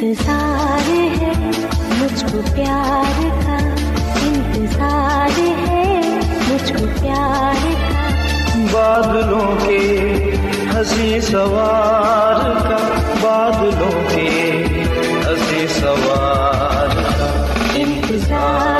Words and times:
انتظار 0.00 0.90
ہے، 0.90 1.32
مجھ 1.88 2.24
کو 2.32 2.40
پیار 2.54 3.22
کا 3.46 3.56
انتظار 4.22 5.38
ہے، 5.38 6.00
مجھ 6.48 6.72
کو 6.72 6.86
پیار 7.00 7.72
کا۔ 7.72 8.08
بادلوں 8.72 9.66
کے 9.66 9.80
ہنسی 10.74 11.20
سوار 11.20 12.68
کا، 12.68 12.78
بادلوں 13.20 14.00
کے 14.14 14.28
ہنسی 15.26 15.66
سوار 15.80 16.96
کا۔ 17.18 17.46
انتظار 17.74 18.75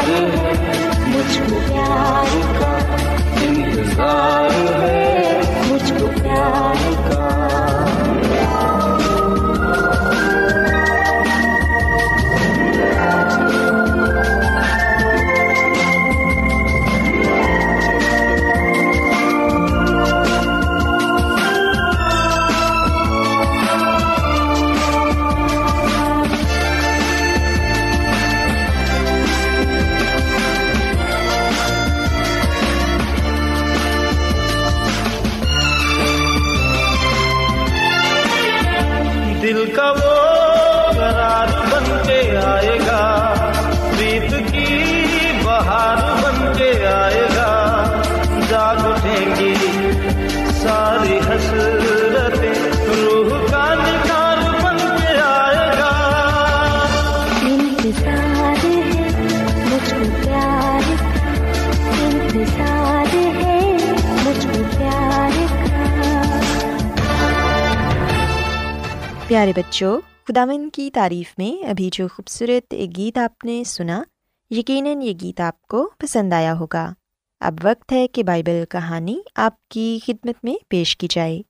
بچوں 69.56 70.00
خداون 70.28 70.70
کی 70.70 70.90
تعریف 70.94 71.34
میں 71.38 71.66
ابھی 71.66 71.90
جو 71.92 72.08
خوبصورت 72.08 72.74
گیت 72.96 73.18
آپ 73.18 73.44
نے 73.44 73.64
سنا، 73.64 74.02
یقیناً 74.50 75.02
یہ 75.02 75.12
گیت 75.22 75.40
آپ 75.40 75.62
کو 75.62 75.90
پسند 75.98 76.32
آیا 76.32 76.58
ہوگا۔ 76.58 76.92
اب 77.40 77.54
وقت 77.62 77.92
ہے 77.92 78.08
کہ 78.08 78.22
بائبل 78.22 78.64
کہانی 78.70 79.20
آپ 79.34 79.68
کی 79.68 79.98
خدمت 80.06 80.44
میں 80.44 80.54
پیش 80.68 80.96
کی 80.96 81.06
جائے۔ 81.10 81.42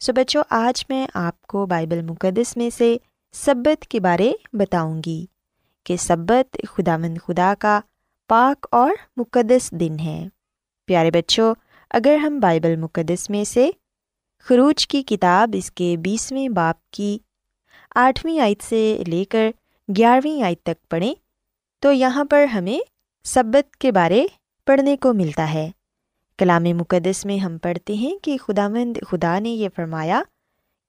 سو 0.00 0.12
بچوں، 0.12 0.44
آج 0.50 0.86
میں 0.88 1.06
آپ 1.14 1.42
کو 1.42 1.66
بائبل 1.66 2.02
مقدس 2.02 2.56
میں 2.56 2.70
سے 2.70 2.96
سبت 3.32 3.82
کے 3.82 4.00
بارے 4.00 4.32
بتاؤں 4.52 5.02
گی 5.06 5.26
کہ 5.84 5.96
سبت 5.96 6.56
خدا 6.68 6.96
مند 6.96 7.18
خدا 7.26 7.54
کا 7.58 7.80
پاک 8.28 8.66
اور 8.70 8.90
مقدس 9.16 9.70
دن 9.70 9.98
ہے۔ 9.98 10.28
پیارے 10.86 11.10
بچوں، 11.10 11.54
اگر 11.90 12.16
ہم 12.16 12.40
بائبل 12.40 12.76
مقدس 12.76 13.30
میں 13.30 13.44
سے 13.44 13.70
خروج 14.40 14.86
کی 14.86 15.02
کتاب 15.02 15.50
اس 15.58 15.70
کے 15.70 15.96
بیسویں 15.96 16.48
باپ 16.48 16.90
کی 16.90 17.18
آٹھویں 17.96 18.38
آیت 18.40 18.62
سے 18.62 19.02
لے 19.06 19.24
کر 19.24 19.50
گیارہویں 19.88 20.42
آیت 20.42 20.62
تک 20.62 20.88
پڑھیں 20.90 21.14
تو 21.80 21.92
یہاں 21.92 22.24
پر 22.24 22.44
ہمیں 22.44 22.78
سبت 23.24 23.76
کے 23.76 23.92
بارے 23.92 24.26
پڑھنے 24.66 24.96
کو 24.96 25.12
ملتا 25.12 25.52
ہے۔ 25.54 25.70
کلام 26.38 26.64
مقدس 26.64 27.24
میں 27.24 27.36
ہم 27.38 27.58
پڑھتے 27.58 27.94
ہیں 27.94 28.18
کہ 28.18 28.36
خدا 28.38 28.68
مند 28.68 28.96
خدا 29.10 29.38
نے 29.38 29.50
یہ 29.50 29.68
فرمایا 29.76 30.22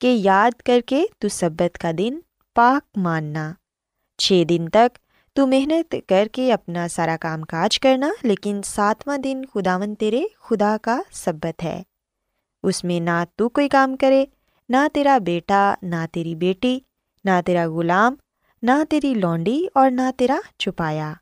کہ 0.02 0.08
یاد 0.08 0.62
کر 0.62 0.80
کے 0.86 1.04
تو 1.20 1.28
سبت 1.30 1.78
کا 1.78 1.92
دن 1.98 2.20
پاک 2.56 2.98
ماننا، 2.98 3.52
چھ 4.18 4.44
دن 4.50 4.70
تک 4.70 4.98
تو 5.34 5.48
محنت 5.48 5.96
کر 6.08 6.28
کے 6.32 6.54
اپنا 6.54 6.88
سارا 6.88 7.18
کام 7.22 7.42
کاج 7.44 7.80
کرنا، 7.80 8.10
لیکن 8.24 8.62
ساتواں 8.66 9.18
دن 9.18 9.42
خداون 9.54 9.96
تیرے 9.96 10.24
خدا 10.40 10.76
کا 10.82 11.00
سبت 11.12 11.64
ہے۔ 11.64 11.84
اس 12.64 12.84
میں 12.84 13.00
نہ 13.00 13.24
تو 13.36 13.50
کوئی 13.50 13.70
کام 13.70 13.96
کرے، 13.98 14.26
نہ 14.70 14.88
تیرا 14.94 15.18
بیٹا، 15.18 15.74
نہ 15.82 16.06
تیری 16.12 16.36
بیٹی 16.36 16.80
نہ 17.26 17.42
تیرا 17.46 17.66
غلام، 17.68 18.16
نہ 18.64 18.72
تیری 18.90 19.14
لونڈی 19.14 19.68
اور 19.74 19.92
نہ 19.92 20.02
تیرا 20.18 20.40
چھپایا۔ 20.60 21.14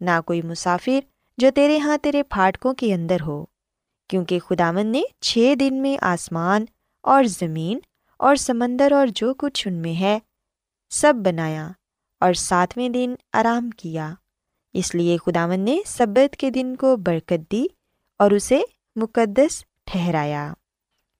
نہ 0.00 0.20
کوئی 0.26 0.42
مسافر 0.42 1.00
جو 1.38 1.48
تیرے 1.54 1.78
ہاں 1.78 1.98
تیرے 2.02 2.22
پھاٹکوں 2.22 2.74
کے 2.74 2.94
اندر 2.94 3.16
ہو، 3.20 3.44
کیونکہ 4.08 4.38
خداون 4.38 4.86
نے 4.86 5.02
چھ 5.20 5.54
دن 5.60 5.82
میں 5.82 5.96
آسمان 6.00 6.64
اور 7.02 7.24
زمین 7.24 7.78
اور 8.16 8.36
سمندر 8.36 8.92
اور 8.92 9.06
جو 9.06 9.34
کچھ 9.34 9.68
ان 9.68 9.74
میں 9.74 10.00
ہے 10.00 10.18
سب 10.90 11.14
بنایا 11.16 11.70
اور 12.20 12.32
ساتویں 12.32 12.88
دن 12.88 13.14
آرام 13.32 13.70
کیا۔ 13.70 14.14
اس 14.72 14.94
لیے 14.94 15.16
خداون 15.16 15.60
نے 15.60 15.78
سبت 15.86 16.36
کے 16.36 16.50
دن 16.50 16.76
کو 16.76 16.96
برکت 16.96 17.52
دی 17.52 17.66
اور 18.18 18.30
اسے 18.30 18.60
مقدس 18.96 19.64
ٹھہرایا۔ 19.84 20.52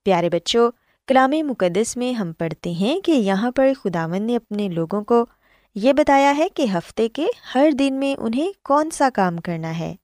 پیارے 0.03 0.31
بچوں 0.31 0.71
کلام 1.09 1.31
مقدس 1.47 1.97
میں 1.97 2.13
ہم 2.13 2.33
پڑھتے 2.33 2.71
ہیں 2.71 3.01
کہ 3.01 3.13
یہاں 3.13 3.51
پر 3.51 3.73
خداون 3.83 4.23
نے 4.23 4.37
اپنے 4.37 4.69
لوگوں 4.69 5.03
کو 5.05 5.27
یہ 5.75 5.93
بتایا 5.93 6.37
ہے 6.37 6.49
کہ 6.55 6.67
ہفتے 6.75 7.09
کے 7.09 7.27
ہر 7.55 7.71
دن 7.79 7.95
میں 7.95 8.15
انہیں 8.19 8.53
کون 8.63 8.91
سا 8.91 9.09
کام 9.15 9.37
کرنا 9.37 9.79
ہے۔ 9.79 9.95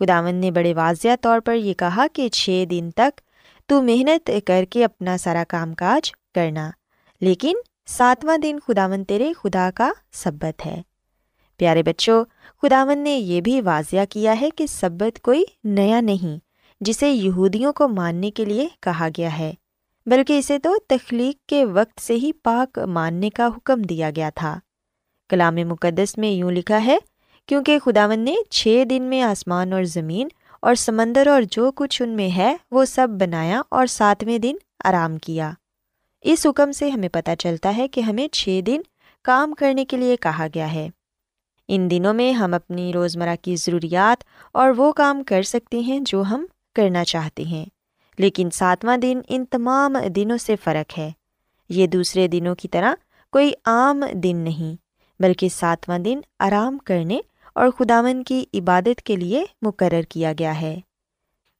خداون 0.00 0.34
نے 0.34 0.50
بڑے 0.50 0.74
واضح 0.74 1.08
طور 1.20 1.40
پر 1.40 1.54
یہ 1.54 1.74
کہا 1.74 2.06
کہ 2.12 2.28
چھ 2.28 2.64
دن 2.70 2.90
تک 2.96 3.20
تو 3.68 3.82
محنت 3.82 4.30
کر 4.46 4.64
کے 4.70 4.84
اپنا 4.84 5.16
سارا 5.16 5.44
کام 5.48 5.74
کاج 5.74 6.12
کرنا، 6.34 6.70
لیکن 7.20 7.56
ساتواں 7.86 8.38
دن 8.38 8.58
خداون 8.66 9.04
تیرے 9.04 9.32
خدا 9.32 9.70
کا 9.74 9.90
سبت 10.12 10.66
ہے۔ 10.66 10.82
پیارے 11.56 11.82
بچوں 11.82 12.24
خداون 12.62 12.98
نے 12.98 13.16
یہ 13.16 13.40
بھی 13.40 13.60
واضح 13.60 14.04
کیا 14.10 14.40
ہے 14.40 14.50
کہ 14.50 14.66
سبت 14.66 15.20
کوئی 15.22 15.44
نیا 15.64 16.00
نہیں، 16.00 16.38
جسے 16.80 17.10
یہودیوں 17.10 17.72
کو 17.72 17.88
ماننے 17.88 18.30
کے 18.30 18.44
لیے 18.44 18.68
کہا 18.80 19.08
گیا 19.18 19.38
ہے۔ 19.38 19.52
بلکہ 20.06 20.38
اسے 20.38 20.58
تو 20.58 20.74
تخلیق 20.88 21.48
کے 21.48 21.64
وقت 21.64 22.00
سے 22.00 22.14
ہی 22.14 22.32
پاک 22.32 22.78
ماننے 22.78 23.30
کا 23.30 23.48
حکم 23.56 23.82
دیا 23.82 24.10
گیا 24.16 24.30
تھا۔ 24.34 24.58
کلام 25.28 25.54
مقدس 25.54 26.18
میں 26.18 26.30
یوں 26.30 26.50
لکھا 26.50 26.84
ہے، 26.84 26.98
کیونکہ 27.46 27.78
خداون 27.78 28.20
نے 28.20 28.34
چھ 28.50 28.84
دن 28.90 29.02
میں 29.02 29.22
آسمان 29.22 29.72
اور 29.72 29.84
زمین 29.84 30.28
اور 30.60 30.74
سمندر 30.74 31.26
اور 31.26 31.42
جو 31.50 31.72
کچھ 31.72 32.02
ان 32.02 32.08
میں 32.08 32.36
ہے، 32.36 32.56
وہ 32.70 32.84
سب 32.84 33.08
بنایا 33.10 33.62
اور 33.68 33.86
ساتویں 33.86 34.38
دن 34.38 34.56
آرام 34.84 35.16
کیا۔ 35.16 35.50
اس 36.22 36.46
حکم 36.46 36.72
سے 36.72 36.90
ہمیں 36.90 37.08
پتہ 37.08 37.30
چلتا 37.38 37.76
ہے 37.76 37.88
کہ 37.88 38.00
ہمیں 38.00 38.28
چھ 38.28 38.60
دن 38.66 38.80
کام 39.22 39.52
کرنے 39.52 39.84
کے 39.84 39.96
لیے 39.96 40.16
کہا 40.16 40.46
گیا 40.54 40.72
ہے۔ 40.72 40.88
ان 41.68 41.90
دنوں 41.90 42.14
میں 42.14 42.32
ہم 42.32 42.54
اپنی 42.54 42.92
روزمرہ 42.92 43.36
کی 43.42 43.56
ضروریات 43.56 44.24
اور 44.52 44.70
وہ 44.76 44.92
کام 44.92 45.22
کر 45.22 45.42
سکتے 45.42 45.80
ہیں 45.80 46.00
جو 46.00 46.22
ہم 46.22 46.46
کرنا 46.74 47.04
چاہتے 47.04 47.42
ہیں۔ 47.42 47.64
لیکن 48.18 48.50
ساتواں 48.52 48.96
دن 48.96 49.20
ان 49.28 49.44
تمام 49.44 49.96
دنوں 50.16 50.36
سے 50.36 50.56
فرق 50.64 50.98
ہے۔ 50.98 51.10
یہ 51.68 51.86
دوسرے 51.86 52.28
دنوں 52.28 52.54
کی 52.54 52.68
طرح 52.68 52.94
کوئی 53.32 53.52
عام 53.64 54.04
دن 54.12 54.36
نہیں، 54.36 54.76
بلکہ 55.22 55.48
ساتواں 55.48 55.98
دن 55.98 56.20
آرام 56.38 56.78
کرنے 56.78 57.18
اور 57.54 57.68
خداون 57.78 58.24
کی 58.24 58.44
عبادت 58.54 59.02
کے 59.02 59.16
لیے 59.16 59.44
مقرر 59.62 60.02
کیا 60.02 60.32
گیا 60.38 60.60
ہے۔ 60.60 60.80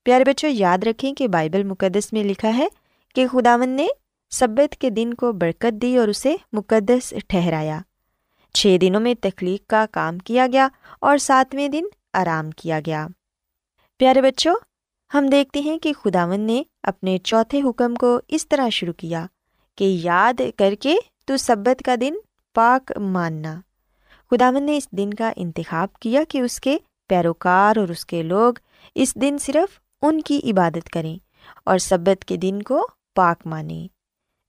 پیارے 0.02 0.24
بچوں، 0.24 0.50
یاد 0.50 0.78
رکھیں 0.78 1.14
کہ 1.14 1.28
بائبل 1.28 1.62
مقدس 1.62 2.12
میں 2.12 2.24
لکھا 2.24 2.56
ہے 2.56 2.66
کہ 3.14 3.26
خداون 3.26 3.68
نے 3.68 3.86
سبت 4.30 4.76
کے 4.76 4.90
دن 4.90 5.14
کو 5.14 5.32
برکت 5.32 5.82
دی 5.82 5.96
اور 5.96 6.08
اسے 6.08 6.36
مقدس 6.52 7.14
ٹھہرایا۔ 7.28 7.80
چھ 8.54 8.76
دنوں 8.80 9.00
میں 9.00 9.14
تخلیق 9.20 9.66
کا 9.66 9.86
کام 9.92 10.18
کیا 10.18 10.46
گیا 10.52 10.68
اور 11.00 11.18
ساتویں 11.18 11.68
دن 11.68 11.84
آرام 12.12 12.50
کیا 12.50 12.80
گیا۔ 12.86 13.06
پیارے 13.98 14.22
بچوں 14.22 14.54
ہم 15.14 15.26
دیکھتے 15.26 15.60
ہیں 15.60 15.78
کہ 15.78 15.92
خداون 15.92 16.40
نے 16.40 16.62
اپنے 16.82 17.18
چوتھے 17.18 17.62
حکم 17.62 17.94
کو 17.94 18.20
اس 18.28 18.48
طرح 18.48 18.68
شروع 18.68 18.92
کیا 18.92 19.26
کہ 19.76 19.84
یاد 20.02 20.40
کر 20.56 20.74
کے 20.80 20.96
تو 21.24 21.36
سبت 21.36 21.82
کا 21.84 21.94
دن 22.00 22.14
پاک 22.54 22.92
ماننا۔ 22.98 23.60
خداون 24.30 24.62
نے 24.62 24.76
اس 24.76 24.90
دن 24.90 25.14
کا 25.14 25.32
انتخاب 25.36 25.92
کیا 25.92 26.20
کہ 26.28 26.38
اس 26.38 26.60
کے 26.60 26.78
پیروکار 27.08 27.76
اور 27.76 27.88
اس 27.88 28.06
کے 28.06 28.22
لوگ 28.22 28.52
اس 28.94 29.14
دن 29.14 29.36
صرف 29.40 29.80
ان 30.02 30.20
کی 30.20 30.40
عبادت 30.44 30.90
کریں 30.90 31.16
اور 31.64 31.78
سبت 31.78 32.24
کے 32.24 32.36
دن 32.36 32.62
کو 32.62 32.88
پاک 33.14 33.46
مانیں۔ 33.46 33.88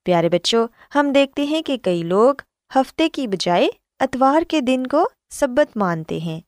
پیارے 0.04 0.28
بچوں، 0.28 0.68
ہم 0.94 1.12
دیکھتے 1.12 1.44
ہیں 1.44 1.62
کہ 1.62 1.76
کئی 1.76 2.02
لوگ 2.02 2.34
ہفتے 2.76 3.08
کی 3.08 3.26
بجائے 3.26 3.68
اتوار 4.00 4.42
کے 4.48 4.60
دن 4.60 4.86
کو 4.86 5.08
سبت 5.30 5.76
مانتے 5.76 6.18
ہیں 6.18 6.40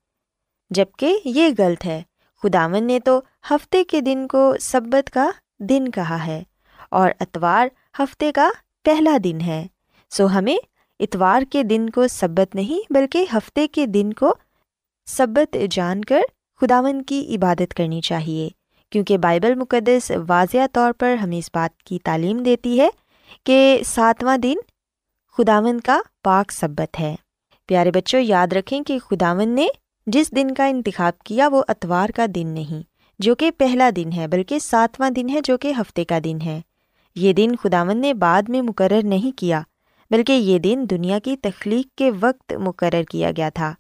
جبکہ 0.70 1.18
یہ 1.24 1.48
غلط 1.58 1.86
ہے۔ 1.86 2.02
خداون 2.42 2.84
نے 2.84 3.00
تو 3.00 3.20
ہفتے 3.50 3.84
کے 3.84 4.00
دن 4.00 4.26
کو 4.26 4.54
سبت 4.60 5.10
کا 5.10 5.30
دن 5.60 5.90
کہا 5.90 6.26
ہے 6.26 6.42
اور 6.90 7.10
اتوار 7.20 7.68
ہفتے 7.98 8.32
کا 8.32 8.50
پہلا 8.84 9.16
دن 9.24 9.40
ہے۔ 9.40 9.66
سو 10.10 10.26
ہمیں 10.26 10.56
اتوار 11.00 11.42
کے 11.50 11.62
دن 11.62 11.90
کو 11.90 12.08
سبت 12.08 12.54
نہیں 12.54 12.92
بلکہ 12.92 13.24
ہفتے 13.32 13.66
کے 13.68 13.86
دن 13.86 14.12
کو 14.12 14.34
سبت 15.06 15.56
جان 15.70 16.04
کر 16.04 16.20
خداون 16.60 17.02
کی 17.02 17.36
عبادت 17.36 17.74
کرنی 17.74 18.00
چاہیے، 18.00 18.48
کیونکہ 18.92 19.18
بائبل 19.18 19.54
مقدس 19.54 20.12
واضح 20.28 20.66
طور 20.72 20.92
پر 20.92 21.14
ہمیں 21.14 21.38
اس 21.38 21.50
بات 21.54 21.82
کی 21.82 21.98
تعلیم 21.98 22.42
دیتی 22.42 22.80
ہے 22.80 22.88
کہ 23.44 23.82
ساتواں 23.84 24.38
دن 24.38 24.56
خداون 25.38 25.80
کا 25.80 26.00
پاک 26.24 26.52
سبت 26.52 27.00
ہے۔ 27.00 27.14
پیارے 27.66 27.90
بچوں، 27.90 28.20
یاد 28.20 28.52
رکھیں 28.52 28.80
کہ 28.80 28.98
خداون 28.98 29.48
نے 29.48 29.66
جس 30.12 30.32
دن 30.36 30.54
کا 30.54 30.66
انتخاب 30.66 31.18
کیا 31.18 31.48
وہ 31.48 31.62
اتوار 31.68 32.08
کا 32.16 32.26
دن 32.34 32.46
نہیں، 32.46 32.82
جو 33.18 33.34
کہ 33.34 33.50
پہلا 33.50 33.90
دن 33.96 34.12
ہے، 34.16 34.28
بلکہ 34.28 34.58
ساتواں 34.58 35.10
دن 35.10 35.28
ہے، 35.28 35.40
جو 35.44 35.58
کہ 35.58 35.72
ہفتے 35.80 36.04
کا 36.04 36.18
دن 36.24 36.38
ہے۔ 36.44 36.60
یہ 37.16 37.32
دن 37.32 37.50
خداون 37.62 37.98
نے 37.98 38.14
بعد 38.14 38.42
میں 38.48 38.62
مقرر 38.62 39.00
نہیں 39.04 39.38
کیا، 39.38 39.62
بلکہ 40.10 40.32
یہ 40.32 40.58
دن 40.58 40.84
دنیا 40.90 41.18
کی 41.18 41.36
تخلیق 41.36 41.98
کے 41.98 42.10
وقت 42.20 42.52
مقرر 42.52 43.02
کیا 43.02 43.30
گیا 43.36 43.48
تھا۔ 43.48 43.74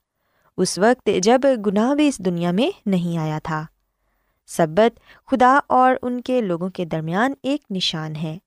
اس 0.56 0.78
وقت 0.78 1.08
جب 1.22 1.40
گناہ 1.66 1.94
بھی 1.94 2.08
اس 2.08 2.18
دنیا 2.18 2.50
میں 2.50 2.70
نہیں 2.86 3.18
آیا 3.18 3.38
تھا۔ 3.42 3.64
سبت 4.46 5.00
خدا 5.26 5.58
اور 5.66 5.96
ان 6.02 6.20
کے 6.20 6.40
لوگوں 6.40 6.68
کے 6.68 6.84
درمیان 6.84 7.32
ایک 7.42 7.60
نشان 7.70 8.16
ہے 8.16 8.38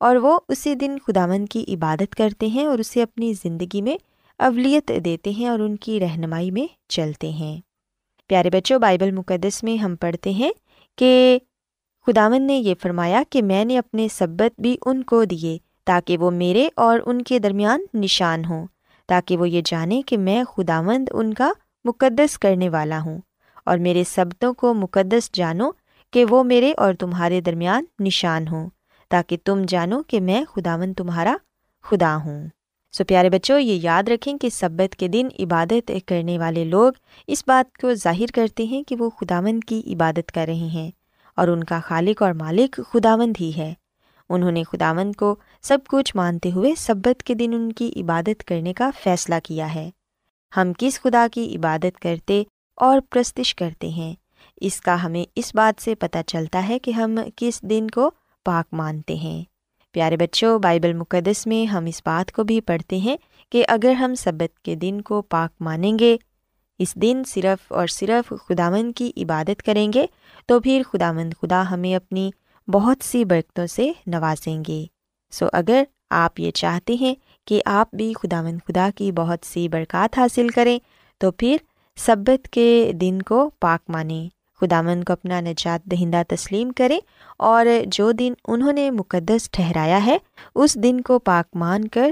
اور 0.00 0.16
وہ 0.16 0.38
اسی 0.48 0.74
دن 0.74 0.96
خداون 1.06 1.46
کی 1.46 1.64
عبادت 1.68 2.14
کرتے 2.14 2.46
ہیں 2.46 2.64
اور 2.64 2.78
اسے 2.78 3.02
اپنی 3.02 3.32
زندگی 3.42 3.82
میں 3.82 3.96
اولیت 4.38 4.92
دیتے 5.04 5.30
ہیں 5.30 5.48
اور 5.48 5.58
ان 5.58 5.76
کی 5.76 6.00
رہنمائی 6.00 6.50
میں 6.50 6.66
چلتے 6.88 7.30
ہیں۔ 7.30 7.60
پیارے 8.28 8.50
بچوں، 8.50 8.78
بائبل 8.78 9.10
مقدس 9.10 9.62
میں 9.62 9.76
ہم 9.76 9.96
پڑھتے 9.96 10.30
ہیں 10.30 10.50
کہ 10.98 11.38
خداون 12.06 12.42
نے 12.42 12.56
یہ 12.56 12.74
فرمایا 12.82 13.22
کہ 13.30 13.42
میں 13.42 13.64
نے 13.64 13.78
اپنے 13.78 14.08
سبت 14.08 14.60
بھی 14.60 14.76
ان 14.86 15.02
کو 15.02 15.24
دیے 15.24 15.58
تاکہ 15.84 16.18
وہ 16.18 16.30
میرے 16.30 16.68
اور 16.76 17.00
ان 17.06 17.22
کے 17.22 17.38
درمیان 17.38 17.84
نشان 17.94 18.44
ہوں، 18.44 18.66
تاکہ 19.06 19.36
وہ 19.36 19.48
یہ 19.48 19.62
جانیں 19.64 20.02
کہ 20.02 20.16
میں 20.16 20.44
خداوند 20.44 21.08
ان 21.12 21.34
کا 21.34 21.52
مقدس 21.84 22.38
کرنے 22.38 22.68
والا 22.68 23.00
ہوں 23.00 23.20
اور 23.64 23.78
میرے 23.78 24.04
سبتوں 24.04 24.54
کو 24.54 24.74
مقدس 24.74 25.30
جانو 25.32 25.70
کہ 26.10 26.24
وہ 26.24 26.42
میرے 26.44 26.72
اور 26.76 26.94
تمہارے 26.94 27.40
درمیان 27.40 27.84
نشان 27.98 28.48
ہوں، 28.48 28.70
تاکہ 29.08 29.36
تم 29.44 29.62
جانو 29.68 30.02
کہ 30.02 30.20
میں 30.20 30.44
خداون 30.44 30.94
تمہارا 30.94 31.36
خدا 31.82 32.16
ہوں۔ 32.16 32.46
سو 32.98 33.04
پیارے 33.04 33.30
بچوں، 33.30 33.60
یہ 33.60 33.78
یاد 33.82 34.02
رکھیں 34.08 34.38
کہ 34.38 34.48
سبت 34.48 34.96
کے 34.96 35.08
دن 35.08 35.28
عبادت 35.38 35.92
کرنے 36.06 36.38
والے 36.38 36.64
لوگ 36.64 36.92
اس 37.26 37.44
بات 37.46 37.78
کو 37.78 37.94
ظاہر 37.94 38.26
کرتے 38.34 38.64
ہیں 38.64 38.82
کہ 38.82 38.96
وہ 38.98 39.10
خداوند 39.10 39.64
کی 39.64 39.82
عبادت 39.86 40.32
کر 40.32 40.44
رہے 40.46 40.54
ہیں 40.54 40.90
اور 41.36 41.48
ان 41.48 41.64
کا 41.64 41.80
خالق 41.80 42.22
اور 42.22 42.32
مالک 42.32 42.80
خداوند 42.92 43.36
ہی 43.40 43.52
ہے۔ 43.56 43.74
انہوں 44.30 44.50
نے 44.50 44.62
خداوند 44.64 45.12
کو 45.16 45.34
سب 45.62 45.78
کچھ 45.88 46.16
مانتے 46.16 46.50
ہوئے 46.50 46.74
سبت 46.76 47.22
کے 47.22 47.34
دن 47.34 47.50
ان 47.54 47.72
کی 47.72 47.92
عبادت 47.96 48.44
کرنے 48.44 48.72
کا 48.72 48.90
فیصلہ 49.02 49.34
کیا 49.42 49.74
ہے۔ 49.74 49.90
ہم 50.56 50.72
کس 50.78 51.00
خدا 51.00 51.26
کی 51.32 51.56
عبادت 51.56 51.98
کرتے 51.98 52.42
اور 52.76 53.00
پرستش 53.10 53.54
کرتے 53.54 53.88
ہیں؟ 53.88 54.14
اس 54.60 54.80
کا 54.80 55.02
ہمیں 55.02 55.24
اس 55.34 55.54
بات 55.54 55.82
سے 55.82 55.94
پتہ 55.94 56.18
چلتا 56.26 56.68
ہے 56.68 56.78
کہ 56.78 56.90
ہم 56.90 57.18
کس 57.36 57.62
دن 57.62 57.86
کو 57.94 58.10
پاک 58.44 58.74
مانتے 58.74 59.14
ہیں۔ 59.14 59.55
پیارے 59.96 60.16
بچوں، 60.16 60.58
بائبل 60.58 60.92
مقدس 60.92 61.46
میں 61.46 61.66
ہم 61.66 61.84
اس 61.84 62.02
بات 62.06 62.32
کو 62.32 62.44
بھی 62.44 62.60
پڑھتے 62.60 62.96
ہیں 62.96 63.16
کہ 63.50 63.64
اگر 63.68 63.92
ہم 63.92 64.14
سبت 64.14 64.58
کے 64.58 64.74
دن 64.74 65.00
کو 65.00 65.22
پاک 65.22 65.62
مانیں 65.62 65.98
گے، 65.98 66.16
اس 66.78 66.94
دن 66.94 67.22
صرف 67.26 67.72
اور 67.72 67.86
صرف 67.86 68.32
خداوند 68.48 68.92
کی 68.96 69.12
عبادت 69.16 69.62
کریں 69.62 69.92
گے، 69.92 70.06
تو 70.46 70.60
پھر 70.60 70.82
خداوند 70.92 71.34
خدا 71.42 71.64
ہمیں 71.70 71.94
اپنی 71.94 72.30
بہت 72.68 73.04
سی 73.04 73.24
برکتوں 73.24 73.66
سے 73.66 73.92
نوازیں 74.06 74.62
گے۔ 74.68 74.84
سو 75.30 75.46
اگر 75.52 75.84
آپ 76.10 76.40
یہ 76.40 76.50
چاہتے 76.50 76.94
ہیں 76.94 77.14
کہ 77.44 77.62
آپ 77.66 77.94
بھی 77.94 78.12
خداوند 78.22 78.58
خدا 78.68 78.90
کی 78.94 79.12
بہت 79.12 79.46
سی 79.46 79.68
برکات 79.68 80.18
حاصل 80.18 80.48
کریں، 80.48 80.78
تو 81.18 81.30
پھر 81.30 81.56
سبت 81.96 82.48
کے 82.48 82.92
دن 83.00 83.22
کو 83.22 83.50
پاک 83.60 83.90
مانیں۔ 83.90 84.35
خداون 84.60 85.04
کو 85.04 85.12
اپنا 85.12 85.40
نجات 85.40 85.84
دہندہ 85.84 86.22
تسلیم 86.28 86.70
کریں 86.70 86.98
اور 87.38 87.66
جو 87.86 88.12
دن 88.12 88.32
انہوں 88.48 88.72
نے 88.72 88.90
مقدس 88.90 89.50
ٹھہرایا 89.50 90.06
ہے، 90.06 90.18
اس 90.54 90.74
دن 90.74 91.00
کو 91.00 91.18
پاک 91.18 91.56
مان 91.56 91.88
کر 91.88 92.10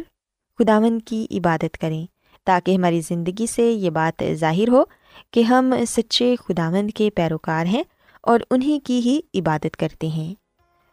خداون 0.59 0.99
کی 0.99 1.27
عبادت 1.31 1.79
کریں 1.79 2.07
تاکہ 2.45 2.75
ہماری 2.75 3.01
زندگی 3.01 3.47
سے 3.47 3.63
یہ 3.63 3.91
بات 3.91 4.23
ظاہر 4.35 4.69
ہو 4.69 4.85
کہ 5.31 5.43
ہم 5.43 5.75
سچے 5.89 6.37
خداوند 6.49 6.91
کے 6.91 7.11
پیروکار 7.11 7.67
ہیں 7.67 7.83
اور 8.23 8.41
انہیں 8.51 8.87
کی 8.87 8.99
ہی 8.99 9.41
عبادت 9.41 9.77
کرتے 9.77 10.07
ہیں۔ 10.07 10.35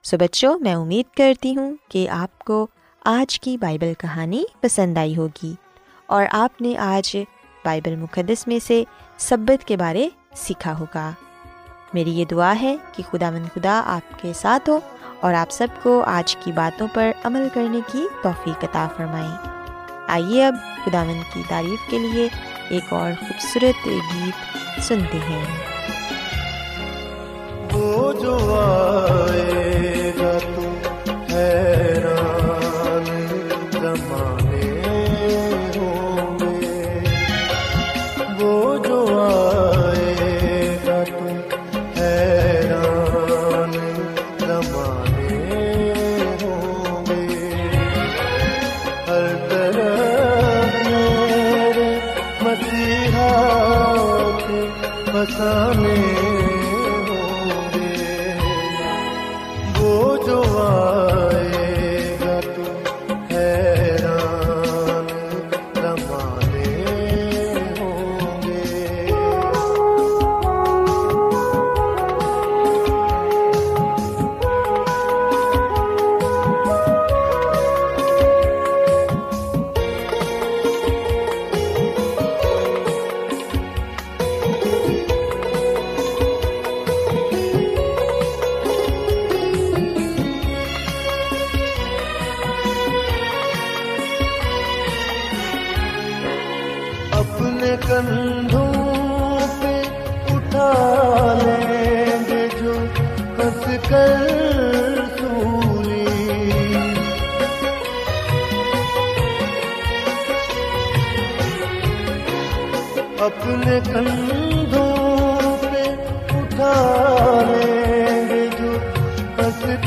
سو 0.04 0.18
بچوں، 0.18 0.60
میں 0.60 0.76
امید 0.76 1.16
کرتی 1.16 1.56
ہوں 1.56 1.76
کہ 1.90 2.10
آپ 2.10 2.40
کو 2.40 2.68
آج 3.06 3.40
کی 3.40 3.58
بائبل 3.58 3.94
کہانی 3.98 4.44
پسند 4.62 4.98
آئی 4.98 5.18
ہوگی 5.18 5.54
اور 6.08 6.26
آپ 6.32 6.62
نے 6.62 6.78
آج 6.78 7.18
بائبل 7.66 7.96
مقدس 7.96 8.48
میں 8.48 8.60
سے 8.64 8.84
سبت 9.18 9.68
کے 9.68 9.78
بارے 9.78 10.10
سیکھا 10.36 10.80
ہوگا۔ 10.80 11.12
میری 11.94 12.12
یہ 12.12 12.26
دعا 12.26 12.54
ہے 12.62 12.76
کہ 12.92 13.04
خدا 13.12 13.30
من 13.30 13.44
خدا 13.56 13.84
آپ 13.86 14.20
کے 14.20 14.34
ساتھ 14.34 14.70
ہو 14.70 14.80
اور 15.20 15.34
آپ 15.34 15.52
سب 15.52 15.68
کو 15.84 16.04
آج 16.08 16.36
کی 16.36 16.52
باتوں 16.52 16.88
پر 16.94 17.12
عمل 17.24 17.48
کرنے 17.54 17.80
کی 17.92 18.08
توفیق 18.24 18.64
عطا 18.64 18.88
فرمائیں۔ 18.98 19.38
آئیے 20.08 20.46
اب 20.46 20.56
خدا 20.86 21.04
من 21.04 21.20
کی 21.34 21.44
تعریف 21.50 21.92
کے 21.92 22.00
لیے 22.00 22.28
ایک 22.70 22.94
اور 22.94 23.12
خوبصورت 23.20 23.88
گیت 23.88 24.82
سنتے 24.82 25.18
ہیں۔ 25.18 25.46
وہ 27.72 28.14
جو 28.14 28.38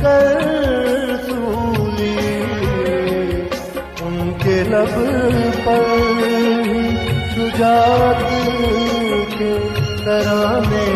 کر 0.00 1.16
سولی 1.26 2.16
ان 4.02 4.32
کے 4.44 4.62
لب 4.70 4.94
پر 5.64 5.86
شجاعت 7.34 8.22
کے 9.38 9.52
ترانے 10.04 10.88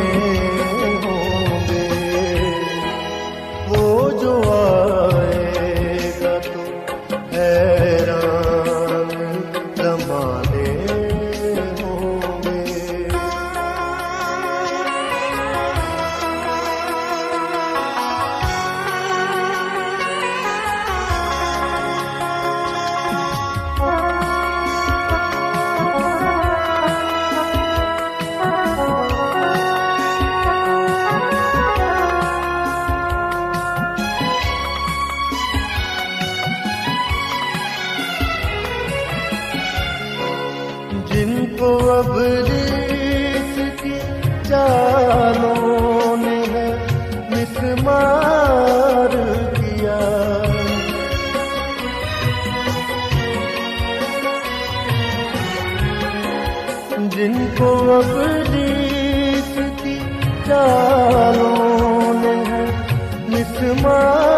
چالوں 44.49 46.17
نے 46.17 46.38
ہے 46.52 46.69
مسمار 47.31 49.14
کیا۔ 49.57 49.99
جن 57.17 57.47
کو 57.59 57.71
اب 57.93 58.17
ریت 58.52 59.59
کی 59.83 59.99
چالوں 60.47 62.12
نے 62.23 62.37
ہے 62.49 62.64
مسمار 63.28 64.38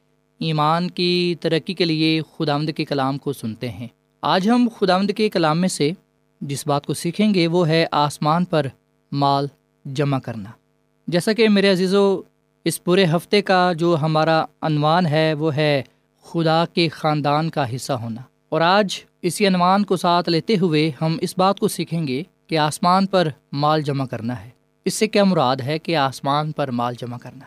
ایمان 0.41 0.89
کی 0.89 1.35
ترقی 1.39 1.73
کے 1.73 1.85
لیے 1.85 2.21
خداوند 2.37 2.69
کے 2.75 2.85
کلام 2.85 3.17
کو 3.17 3.33
سنتے 3.33 3.69
ہیں۔ 3.69 3.87
آج 4.21 4.49
ہم 4.49 4.67
خداوند 4.79 5.11
کے 5.17 5.29
کلام 5.29 5.61
میں 5.61 5.69
سے 5.69 5.91
جس 6.41 6.67
بات 6.67 6.85
کو 6.85 6.93
سیکھیں 6.93 7.33
گے 7.33 7.47
وہ 7.47 7.67
ہے 7.67 7.85
آسمان 7.91 8.45
پر 8.45 8.65
مال 9.11 9.47
جمع 9.85 10.19
کرنا۔ 10.19 10.49
جیسا 11.07 11.33
کہ 11.33 11.49
میرے 11.49 11.71
عزیزو، 11.71 12.21
اس 12.65 12.83
پورے 12.83 13.05
ہفتے 13.05 13.41
کا 13.41 13.73
جو 13.73 13.97
ہمارا 14.01 14.45
عنوان 14.61 15.05
ہے 15.05 15.33
وہ 15.33 15.55
ہے 15.55 15.83
خدا 16.23 16.65
کے 16.73 16.89
خاندان 16.89 17.49
کا 17.49 17.75
حصہ 17.75 17.93
ہونا۔ 17.93 18.21
اور 18.49 18.61
آج 18.61 18.99
اسی 19.21 19.47
عنوان 19.47 19.85
کو 19.85 19.95
ساتھ 19.95 20.29
لیتے 20.29 20.57
ہوئے 20.57 20.91
ہم 21.01 21.17
اس 21.21 21.37
بات 21.37 21.59
کو 21.59 21.67
سیکھیں 21.67 22.07
گے 22.07 22.23
کہ 22.47 22.57
آسمان 22.57 23.05
پر 23.05 23.27
مال 23.51 23.81
جمع 23.81 24.05
کرنا 24.05 24.45
ہے۔ 24.45 24.49
اس 24.85 24.93
سے 24.93 25.07
کیا 25.07 25.23
مراد 25.23 25.55
ہے 25.55 25.79
کہ 25.79 25.95
آسمان 25.95 26.51
پر 26.51 26.71
مال 26.71 26.93
جمع 26.99 27.17
کرنا؟ 27.17 27.45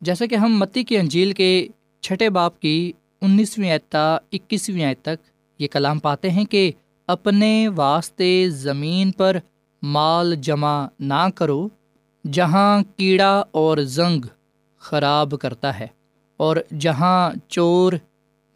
جیسا 0.00 0.26
کہ 0.26 0.34
ہم 0.34 0.58
متی 0.58 0.84
کی 0.84 0.98
انجیل 0.98 1.32
کے 1.32 1.68
چھٹے 2.02 2.28
باپ 2.30 2.60
کی 2.60 2.92
انیسویں 3.20 3.70
اعتا 3.72 4.16
اکیسویں 4.32 4.84
آیت 4.84 5.02
تک 5.02 5.26
یہ 5.58 5.68
کلام 5.68 5.98
پاتے 5.98 6.30
ہیں 6.30 6.44
کہ 6.44 6.70
اپنے 7.08 7.68
واسطے 7.68 8.48
زمین 8.50 9.10
پر 9.10 9.36
مال 9.82 10.34
جمع 10.36 10.86
نہ 11.00 11.28
کرو، 11.34 11.68
جہاں 12.24 12.82
کیڑا 12.96 13.42
اور 13.50 13.78
زنگ 13.78 14.26
خراب 14.82 15.34
کرتا 15.40 15.78
ہے 15.80 15.86
اور 16.40 16.56
جہاں 16.78 17.30
چور 17.48 17.92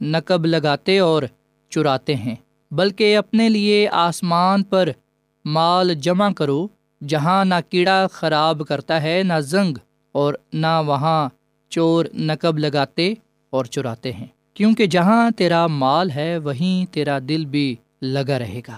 نقب 0.00 0.46
لگاتے 0.46 0.98
اور 0.98 1.22
چراتے 1.72 2.14
ہیں، 2.14 2.34
بلکہ 2.70 3.16
اپنے 3.16 3.48
لیے 3.48 3.86
آسمان 3.92 4.62
پر 4.62 4.88
مال 5.44 5.94
جمع 5.94 6.28
کرو، 6.36 6.66
جہاں 7.00 7.44
نہ 7.44 7.54
کیڑا 7.68 8.06
خراب 8.12 8.62
کرتا 8.68 9.02
ہے، 9.02 9.22
نہ 9.22 9.40
زنگ 9.42 9.78
اور 10.14 10.34
نہ 10.52 10.80
وہاں 10.86 11.28
چور 11.72 12.04
نقب 12.14 12.58
لگاتے 12.58 13.12
اور 13.52 13.64
چراتے 13.64 14.12
ہیں۔ 14.12 14.26
کیونکہ 14.54 14.86
جہاں 14.86 15.30
تیرا 15.30 15.66
مال 15.66 16.10
ہے، 16.10 16.38
وہیں 16.38 16.94
تیرا 16.94 17.18
دل 17.28 17.44
بھی 17.44 17.76
لگا 18.02 18.38
رہے 18.38 18.60
گا۔ 18.68 18.76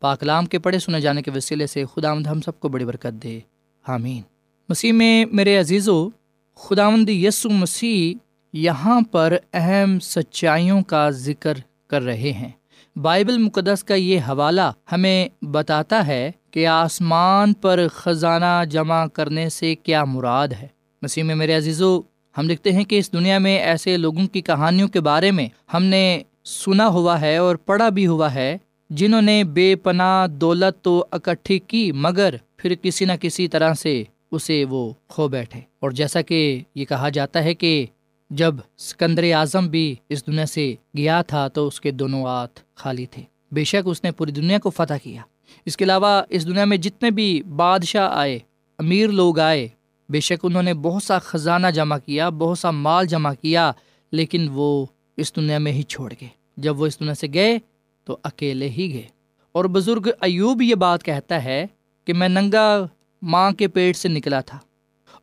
پاکلام 0.00 0.46
کے 0.46 0.58
پڑھے 0.58 0.78
سنے 0.78 1.00
جانے 1.00 1.22
کے 1.22 1.30
وسیلے 1.30 1.66
سے 1.66 1.84
خدا 1.94 2.12
ہم 2.12 2.40
سب 2.40 2.60
کو 2.60 2.68
بڑی 2.68 2.84
برکت 2.84 3.22
دے۔ 3.22 3.40
حامین 3.88 4.22
مسیح 4.68 4.92
میں 4.92 5.24
میرے 5.32 5.56
عزیزو، 5.56 6.08
خداوند 6.54 7.08
یسو 7.08 7.50
مسیح 7.50 8.14
یہاں 8.52 9.00
پر 9.10 9.36
اہم 9.52 9.98
سچائیوں 10.00 10.82
کا 10.82 11.10
ذکر 11.10 11.58
کر 11.86 12.02
رہے 12.02 12.32
ہیں۔ 12.32 12.48
بائبل 12.96 13.38
مقدس 13.38 13.84
کا 13.84 13.94
یہ 13.94 14.20
حوالہ 14.20 14.72
ہمیں 14.92 15.44
بتاتا 15.44 16.06
ہے 16.06 16.30
کہ 16.50 16.66
آسمان 16.66 17.52
پر 17.52 17.86
خزانہ 17.92 18.64
جمع 18.70 19.06
کرنے 19.06 19.48
سے 19.48 19.74
کیا 19.74 20.04
مراد 20.04 20.48
ہے۔ 20.48 20.66
مسیح 21.02 21.22
میں 21.22 21.34
میرے 21.34 21.54
عزیزو 21.54 22.00
ہم 22.38 22.46
دیکھتے 22.46 22.72
ہیں 22.72 22.84
کہ 22.84 22.98
اس 22.98 23.12
دنیا 23.12 23.38
میں 23.38 23.58
ایسے 23.58 23.96
لوگوں 23.96 24.26
کی 24.26 24.40
کہانیوں 24.40 24.88
کے 24.88 25.00
بارے 25.00 25.30
میں 25.30 25.48
ہم 25.74 25.84
نے 25.84 26.22
سنا 26.44 26.88
ہوا 26.88 27.20
ہے 27.20 27.36
اور 27.36 27.56
پڑھا 27.56 27.88
بھی 27.88 28.06
ہوا 28.06 28.34
ہے، 28.34 28.58
جنہوں 28.90 29.22
نے 29.22 29.44
بے 29.44 29.76
پناہ 29.76 30.26
دولت 30.26 30.84
تو 30.84 31.06
اکٹھی 31.10 31.58
کی، 31.58 31.92
مگر 31.92 32.34
پھر 32.56 32.74
کسی 32.74 33.04
نہ 33.04 33.12
کسی 33.20 33.48
طرح 33.48 33.74
سے 33.74 34.04
اسے 34.30 34.64
وہ 34.64 34.92
کھو 35.08 35.28
بیٹھے۔ 35.28 35.60
اور 35.80 35.90
جیسا 35.90 36.22
کہ 36.22 36.60
یہ 36.74 36.84
کہا 36.84 37.08
جاتا 37.08 37.44
ہے 37.44 37.54
کہ 37.54 37.86
جب 38.30 38.54
سکندر 38.78 39.32
اعظم 39.32 39.68
بھی 39.68 39.94
اس 40.08 40.26
دنیا 40.26 40.46
سے 40.46 40.74
گیا 40.96 41.22
تھا 41.22 41.48
تو 41.48 41.66
اس 41.66 41.80
کے 41.80 41.90
دونوں 41.90 42.26
ہاتھ 42.26 42.60
خالی 42.74 43.06
تھے۔ 43.06 43.22
بے 43.52 43.64
شک 43.64 43.88
اس 43.88 44.04
نے 44.04 44.10
پوری 44.10 44.32
دنیا 44.32 44.58
کو 44.58 44.70
فتح 44.70 44.94
کیا۔ 45.02 45.22
اس 45.64 45.76
کے 45.76 45.84
علاوہ 45.84 46.22
اس 46.28 46.46
دنیا 46.46 46.64
میں 46.64 46.76
جتنے 46.76 47.10
بھی 47.10 47.42
بادشاہ 47.42 48.10
آئے، 48.12 48.38
امیر 48.78 49.08
لوگ 49.08 49.38
آئے 49.38 49.68
بے 50.12 50.20
شک 50.20 50.44
انہوں 50.44 50.62
نے 50.62 50.74
بہت 50.74 51.02
سا 51.02 51.18
خزانہ 51.18 51.66
جمع 51.66 51.98
کیا، 51.98 52.28
بہت 52.28 52.58
سا 52.58 52.70
مال 52.70 53.06
جمع 53.06 53.32
کیا، 53.32 53.72
لیکن 54.12 54.48
وہ 54.52 54.86
اس 55.16 55.36
دنیا 55.36 55.58
میں 55.58 55.72
ہی 55.72 55.82
چھوڑ 55.82 56.12
گئے۔ 56.20 56.28
جب 56.56 56.80
وہ 56.80 56.86
اس 56.86 57.00
دنیا 57.00 57.14
سے 57.14 57.26
گئے 57.34 57.58
تو 58.04 58.18
اکیلے 58.22 58.68
ہی 58.68 58.92
گئے۔ 58.92 59.06
اور 59.52 59.64
بزرگ 59.64 60.08
ایوب 60.20 60.62
یہ 60.62 60.74
بات 60.74 61.02
کہتا 61.02 61.44
ہے 61.44 61.66
کہ 62.04 62.12
میں 62.12 62.28
ننگا 62.28 62.86
ماں 63.22 63.52
کے 63.52 63.68
پیٹ 63.68 63.96
سے 63.96 64.08
نکلا 64.08 64.40
تھا 64.40 64.58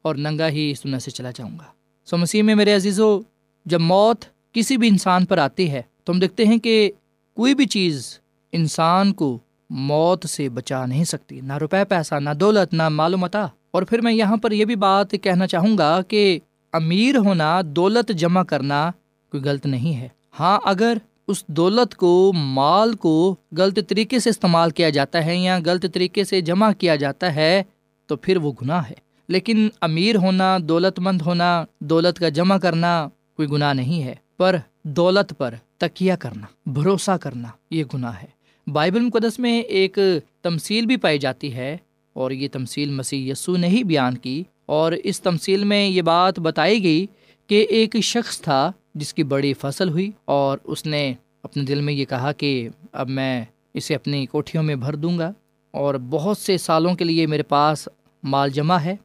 اور 0.02 0.16
ننگا 0.16 0.50
ہی 0.50 0.72
اس 0.72 0.84
دنیا 0.84 1.00
سے 1.00 1.12
چلا 1.12 1.32
جاؤں 1.32 1.60
گا۔ 1.60 1.64
سو 2.06 2.18
مسیح 2.18 2.44
میں 2.44 2.56
میرے 2.56 2.76
عزیزو، 2.76 3.20
جب 3.66 3.82
موت 3.82 4.26
کسی 4.54 4.78
بھی 4.78 4.88
انسان 4.88 5.26
پر 5.26 5.38
آتی 5.38 5.72
ہے، 5.72 5.82
تو 6.04 6.14
ہم 6.14 6.20
دیکھتے 6.20 6.46
ہیں 6.46 6.58
کہ 6.58 6.92
کوئی 7.34 7.56
بھی 7.56 7.66
چیز 7.66 8.20
انسان 8.52 9.14
کو 9.14 9.40
موت 9.70 10.26
سے 10.26 10.50
بچا 10.50 10.86
نہیں 10.86 11.04
سکتی۔ 11.04 11.42
نہ 11.42 11.54
روپے 11.54 11.86
پیسہ، 11.86 12.16
نہ 12.16 12.30
دولت، 12.40 12.74
نہ 12.74 12.90
معلومات۔ 12.90 13.36
اور 13.72 13.84
پھر 13.84 14.02
میں 14.02 14.14
یہاں 14.14 14.38
پر 14.38 14.52
یہ 14.52 14.66
بھی 14.66 14.76
بات 14.76 15.12
کہنا 15.12 15.48
چاہوں 15.48 15.78
گا 15.78 16.02
کہ 16.02 16.40
امیر 16.74 17.18
ہونا، 17.18 17.62
دولت 17.66 18.12
جمع 18.12 18.44
کرنا 18.44 18.92
کوئی 19.32 19.44
غلط 19.44 19.66
نہیں 19.66 19.96
ہے۔ 19.96 20.08
ہاں 20.40 20.60
اگر 20.64 20.98
اس 21.28 21.48
دولت 21.48 21.96
کو، 21.96 22.32
مال 22.36 22.94
کو 22.94 23.36
غلط 23.58 23.80
طریقے 23.88 24.20
سے 24.20 24.30
استعمال 24.30 24.70
کیا 24.70 24.90
جاتا 24.90 25.26
ہے 25.26 25.38
یا 25.38 25.60
غلط 25.66 25.86
طریقے 25.94 26.24
سے 26.24 26.42
جمع 26.42 26.72
کیا 26.72 26.96
جاتا 26.96 27.36
ہے، 27.36 27.64
تو 28.06 28.16
پھر 28.16 28.38
وہ 28.38 28.52
گناہ 28.62 28.84
ہے۔ 28.90 29.10
لیکن 29.28 29.70
امیر 29.82 30.16
ہونا، 30.16 30.58
دولت 30.62 31.00
مند 31.00 31.22
ہونا، 31.22 31.66
دولت 31.80 32.20
کا 32.20 32.30
جمع 32.30 32.58
کرنا 32.58 33.08
کوئی 33.36 33.50
گناہ 33.50 33.74
نہیں 33.74 34.04
ہے۔ 34.04 34.16
پر 34.38 34.56
دولت 34.84 35.34
پر 35.38 35.56
تکیہ 35.78 36.14
کرنا، 36.20 36.72
بھروسہ 36.74 37.18
کرنا، 37.18 37.48
یہ 37.72 37.84
گناہ 37.94 38.14
ہے۔ 38.24 38.40
بائبل 38.72 39.00
مقدس 39.00 39.40
میں 39.40 39.62
ایک 39.62 39.98
تمثیل 40.42 40.86
بھی 40.86 40.98
پائی 40.98 41.20
جاتی 41.20 41.54
ہے۔ 41.54 41.78
اور 42.20 42.32
یہ 42.32 42.48
تمثیل 42.52 42.90
مسیح 42.90 43.32
یسو 43.32 43.58
نے 43.58 43.68
ہی 43.68 43.84
بیان 43.84 44.18
کی 44.18 44.44
اور 44.66 44.92
اس 44.92 45.22
تمثیل 45.22 45.64
میں 45.64 45.88
یہ 45.88 46.02
بات 46.02 46.40
بتائی 46.40 46.84
گئی 46.84 47.06
کہ 47.48 47.68
ایک 47.70 47.96
شخص 48.04 48.42
تھا 48.42 48.72
جس 48.96 49.14
کی 49.14 49.24
بڑی 49.24 49.54
فصل 49.54 49.90
ہوئی 49.90 50.12
اور 50.26 50.58
اس 50.64 50.86
نے 50.86 51.14
اپنے 51.44 51.64
دل 51.64 51.82
میں 51.82 51.94
یہ 51.94 52.06
کہا 52.06 52.32
کہ 52.32 52.70
اب 52.92 53.10
میں 53.10 53.46
اسے 53.74 53.96
اپنی 53.96 54.26
کوٹھیوں 54.26 54.64
میں 54.64 54.76
بھر 54.76 54.96
دوں 54.96 55.18
گا 55.20 55.32
اور 55.72 55.96
بہت 55.96 56.38
سے 56.38 56.58
سالوں 56.58 56.96
کے 56.96 57.06
لیے 57.06 57.28
میرے 57.28 57.44
پاس 57.44 57.88
مال 58.24 58.50
جمع 58.50 58.78
ہے، 58.78 58.96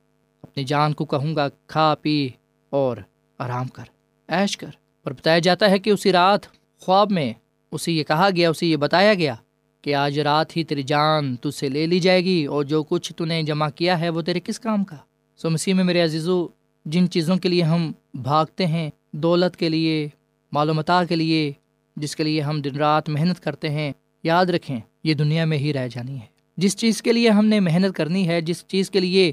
اپنی 0.42 0.64
جان 0.64 0.92
کو 0.92 1.04
کہوں 1.04 1.36
گا، 1.36 1.48
کھا، 1.66 1.94
پی 2.02 2.28
اور 2.70 2.96
آرام 3.38 3.68
کر 3.68 3.84
ایش 4.28 4.56
کر۔ 4.56 4.70
اور 5.04 5.12
بتایا 5.12 5.38
جاتا 5.38 5.70
ہے 5.70 5.78
کہ 5.78 5.90
اسی 5.90 6.12
رات 6.12 6.40
خواب 6.80 7.12
میں 7.12 7.32
اسے 7.72 7.92
یہ 7.92 8.04
کہا 8.04 8.28
گیا، 8.36 8.50
اسے 8.50 8.66
یہ 8.66 8.76
بتایا 8.76 9.14
گیا 9.14 9.34
کہ 9.84 9.94
آج 9.94 10.18
رات 10.18 10.56
ہی 10.56 10.64
تیری 10.64 10.82
جان 10.82 11.36
تجھ 11.36 11.54
سے 11.54 11.68
لے 11.68 11.86
لی 11.86 12.00
جائے 12.00 12.24
گی 12.24 12.44
اور 12.44 12.64
جو 12.64 12.82
کچھ 12.82 13.12
تو 13.12 13.24
نے 13.24 13.42
جمع 13.42 13.68
کیا 13.68 14.00
ہے 14.00 14.08
وہ 14.08 14.22
تیرے 14.22 14.40
کس 14.44 14.60
کام 14.60 14.84
کا؟ 14.84 14.96
سو 15.36 15.50
مسیح 15.50 15.74
میں 15.74 15.84
میرے 15.84 16.00
عزیزو، 16.00 16.48
جن 16.84 17.10
چیزوں 17.10 17.36
کے 17.36 17.48
لیے 17.48 17.62
ہم 17.62 17.92
بھاگتے 18.14 18.66
ہیں، 18.66 18.90
دولت 19.12 19.56
کے 19.56 19.68
لیے 19.68 20.08
معلومات 20.52 21.08
کے 21.08 21.16
لیے، 21.16 21.52
جس 21.96 22.16
کے 22.16 22.24
لیے 22.24 22.40
ہم 22.40 22.60
دن 22.60 22.76
رات 22.76 23.08
محنت 23.08 23.40
کرتے 23.40 23.70
ہیں، 23.70 23.92
یاد 24.22 24.46
رکھیں 24.46 24.80
یہ 25.04 25.14
دنیا 25.14 25.44
میں 25.44 25.58
ہی 25.58 25.72
رہ 25.72 25.88
جانی 25.90 26.16
ہے۔ 26.16 26.26
جس 26.56 26.76
چیز 26.76 27.02
کے 27.02 27.12
لیے 27.12 27.30
ہم 27.30 27.46
نے 27.46 27.60
محنت 27.60 27.96
کرنی 27.96 28.28
ہے، 28.28 28.40
جس 28.40 28.64
چیز 28.66 28.90
کے 28.90 29.00
لیے 29.00 29.32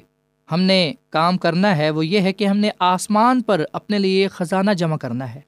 ہم 0.52 0.62
نے 0.62 0.94
کام 1.10 1.38
کرنا 1.38 1.78
ہے، 1.78 1.90
وہ 1.90 2.06
یہ 2.06 2.20
ہے 2.20 2.34
کہ 2.34 2.46
ہم 2.46 2.58
نے 2.58 2.70
آسمان 2.80 3.42
پر 3.42 3.64
اپنے 3.74 4.00
لیے 4.00 4.28
خزانہ 4.28 4.72
جمع 4.72 4.98
کرنا 4.98 5.36
ہے۔ 5.36 5.42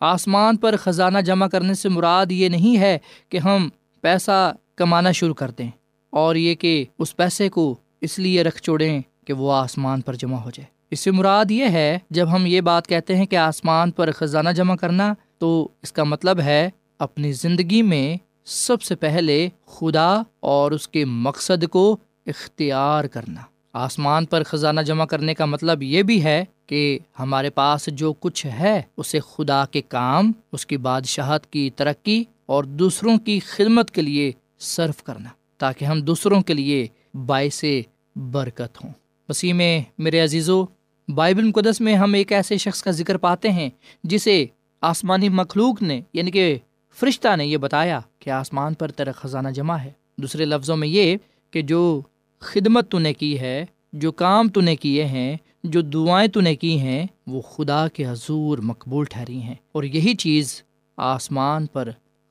آسمان 0.00 0.56
پر 0.56 0.76
خزانہ 0.76 1.18
جمع 1.18 1.46
کرنے 1.46 1.74
سے 1.74 1.88
مراد 1.88 2.32
یہ 2.32 2.48
نہیں 2.48 2.78
ہے 2.78 2.98
کہ 3.28 3.38
ہم 3.38 3.68
پیسہ 4.00 4.54
کمانا 4.76 5.12
شروع 5.12 5.34
کر 5.34 5.50
دیں 5.50 5.70
اور 6.10 6.36
یہ 6.36 6.54
کہ 6.54 6.84
اس 6.98 7.16
پیسے 7.16 7.48
کو 7.48 7.74
اس 8.00 8.18
لیے 8.18 8.42
رکھ 8.42 8.62
چھوڑیں 8.62 9.02
کہ 9.24 9.32
وہ 9.32 9.52
آسمان 9.52 10.00
پر 10.00 10.14
جمع 10.14 10.36
ہو 10.36 10.50
جائے۔ 10.50 10.80
اس 10.90 11.00
سے 11.00 11.10
مراد 11.10 11.50
یہ 11.50 11.64
ہے، 11.64 11.98
جب 12.10 12.34
ہم 12.34 12.46
یہ 12.46 12.60
بات 12.60 12.86
کہتے 12.86 13.16
ہیں 13.16 13.26
کہ 13.26 13.36
آسمان 13.36 13.90
پر 13.90 14.10
خزانہ 14.12 14.48
جمع 14.48 14.76
کرنا، 14.76 15.14
تو 15.38 15.68
اس 15.82 15.92
کا 15.92 16.04
مطلب 16.04 16.40
ہے 16.40 16.70
اپنی 16.98 17.32
زندگی 17.32 17.82
میں 17.82 18.16
سب 18.44 18.82
سے 18.82 18.94
پہلے 18.94 19.48
خدا 19.66 20.22
اور 20.40 20.70
اس 20.70 20.88
کے 20.88 21.04
مقصد 21.04 21.64
کو 21.66 21.96
اختیار 22.26 23.04
کرنا۔ 23.04 23.40
آسمان 23.72 24.24
پر 24.24 24.42
خزانہ 24.42 24.80
جمع 24.80 25.04
کرنے 25.04 25.34
کا 25.34 25.44
مطلب 25.44 25.82
یہ 25.82 26.02
بھی 26.02 26.24
ہے 26.24 26.44
کہ 26.66 26.98
ہمارے 27.18 27.50
پاس 27.50 27.86
جو 27.86 28.12
کچھ 28.12 28.46
ہے، 28.46 28.82
اسے 28.96 29.20
خدا 29.20 29.64
کے 29.70 29.82
کام، 29.82 30.32
اس 30.52 30.66
کی 30.66 30.76
بادشاہت 30.76 31.46
کی 31.46 31.70
ترقی 31.76 32.24
اور 32.50 32.64
دوسروں 32.64 33.18
کی 33.18 33.40
خدمت 33.40 33.90
کے 33.90 34.02
لیے 34.02 34.32
صرف 34.58 35.02
کرنا، 35.02 35.28
تاکہ 35.58 35.84
ہم 35.84 36.00
دوسروں 36.00 36.42
کے 36.42 36.54
لیے 36.54 36.86
باعث 37.26 37.64
برکت 38.16 38.84
ہوں۔ 38.84 38.92
مسیح 39.28 39.52
میں 39.52 39.82
میرے 39.98 40.20
عزیزو، 40.20 40.64
بائبل 41.08 41.42
مقدس 41.42 41.80
میں 41.80 41.94
ہم 41.94 42.14
ایک 42.14 42.32
ایسے 42.32 42.56
شخص 42.56 42.82
کا 42.82 42.90
ذکر 42.90 43.16
پاتے 43.16 43.50
ہیں 43.50 43.70
جسے 44.04 44.46
آسمانی 44.80 45.28
مخلوق 45.28 45.82
نے 45.82 46.00
یعنی 46.12 46.30
کہ 46.30 46.58
فرشتہ 47.00 47.36
نے 47.36 47.46
یہ 47.46 47.56
بتایا 47.56 48.00
کہ 48.18 48.30
آسمان 48.30 48.74
پر 48.74 48.90
تیرا 48.90 49.12
خزانہ 49.12 49.48
جمع 49.48 49.76
ہے۔ 49.76 49.90
دوسرے 50.16 50.44
لفظوں 50.44 50.76
میں 50.76 50.88
یہ 50.88 51.16
کہ 51.50 51.62
جو 51.62 52.00
خدمت 52.38 52.90
تو 52.90 52.98
نے 52.98 53.14
کی 53.14 53.40
ہے، 53.40 53.66
جو 53.92 54.12
کام 54.12 54.48
تو 54.48 54.60
نے 54.60 54.76
کیے 54.76 55.04
ہیں، 55.04 55.36
جو 55.64 55.80
دعائیں 55.80 56.28
تو 56.28 56.40
نے 56.40 56.56
کی 56.56 56.78
ہیں، 56.78 57.06
وہ 57.26 57.40
خدا 57.40 57.88
کے 57.88 58.06
حضور 58.06 58.58
مقبول 58.58 59.04
ٹھہری 59.04 59.42
ہیں۔ 59.42 59.54
اور 59.72 59.84
یہی 59.84 60.14
چیز 60.14 60.62
آسمان 60.96 61.66
پر 61.66 61.90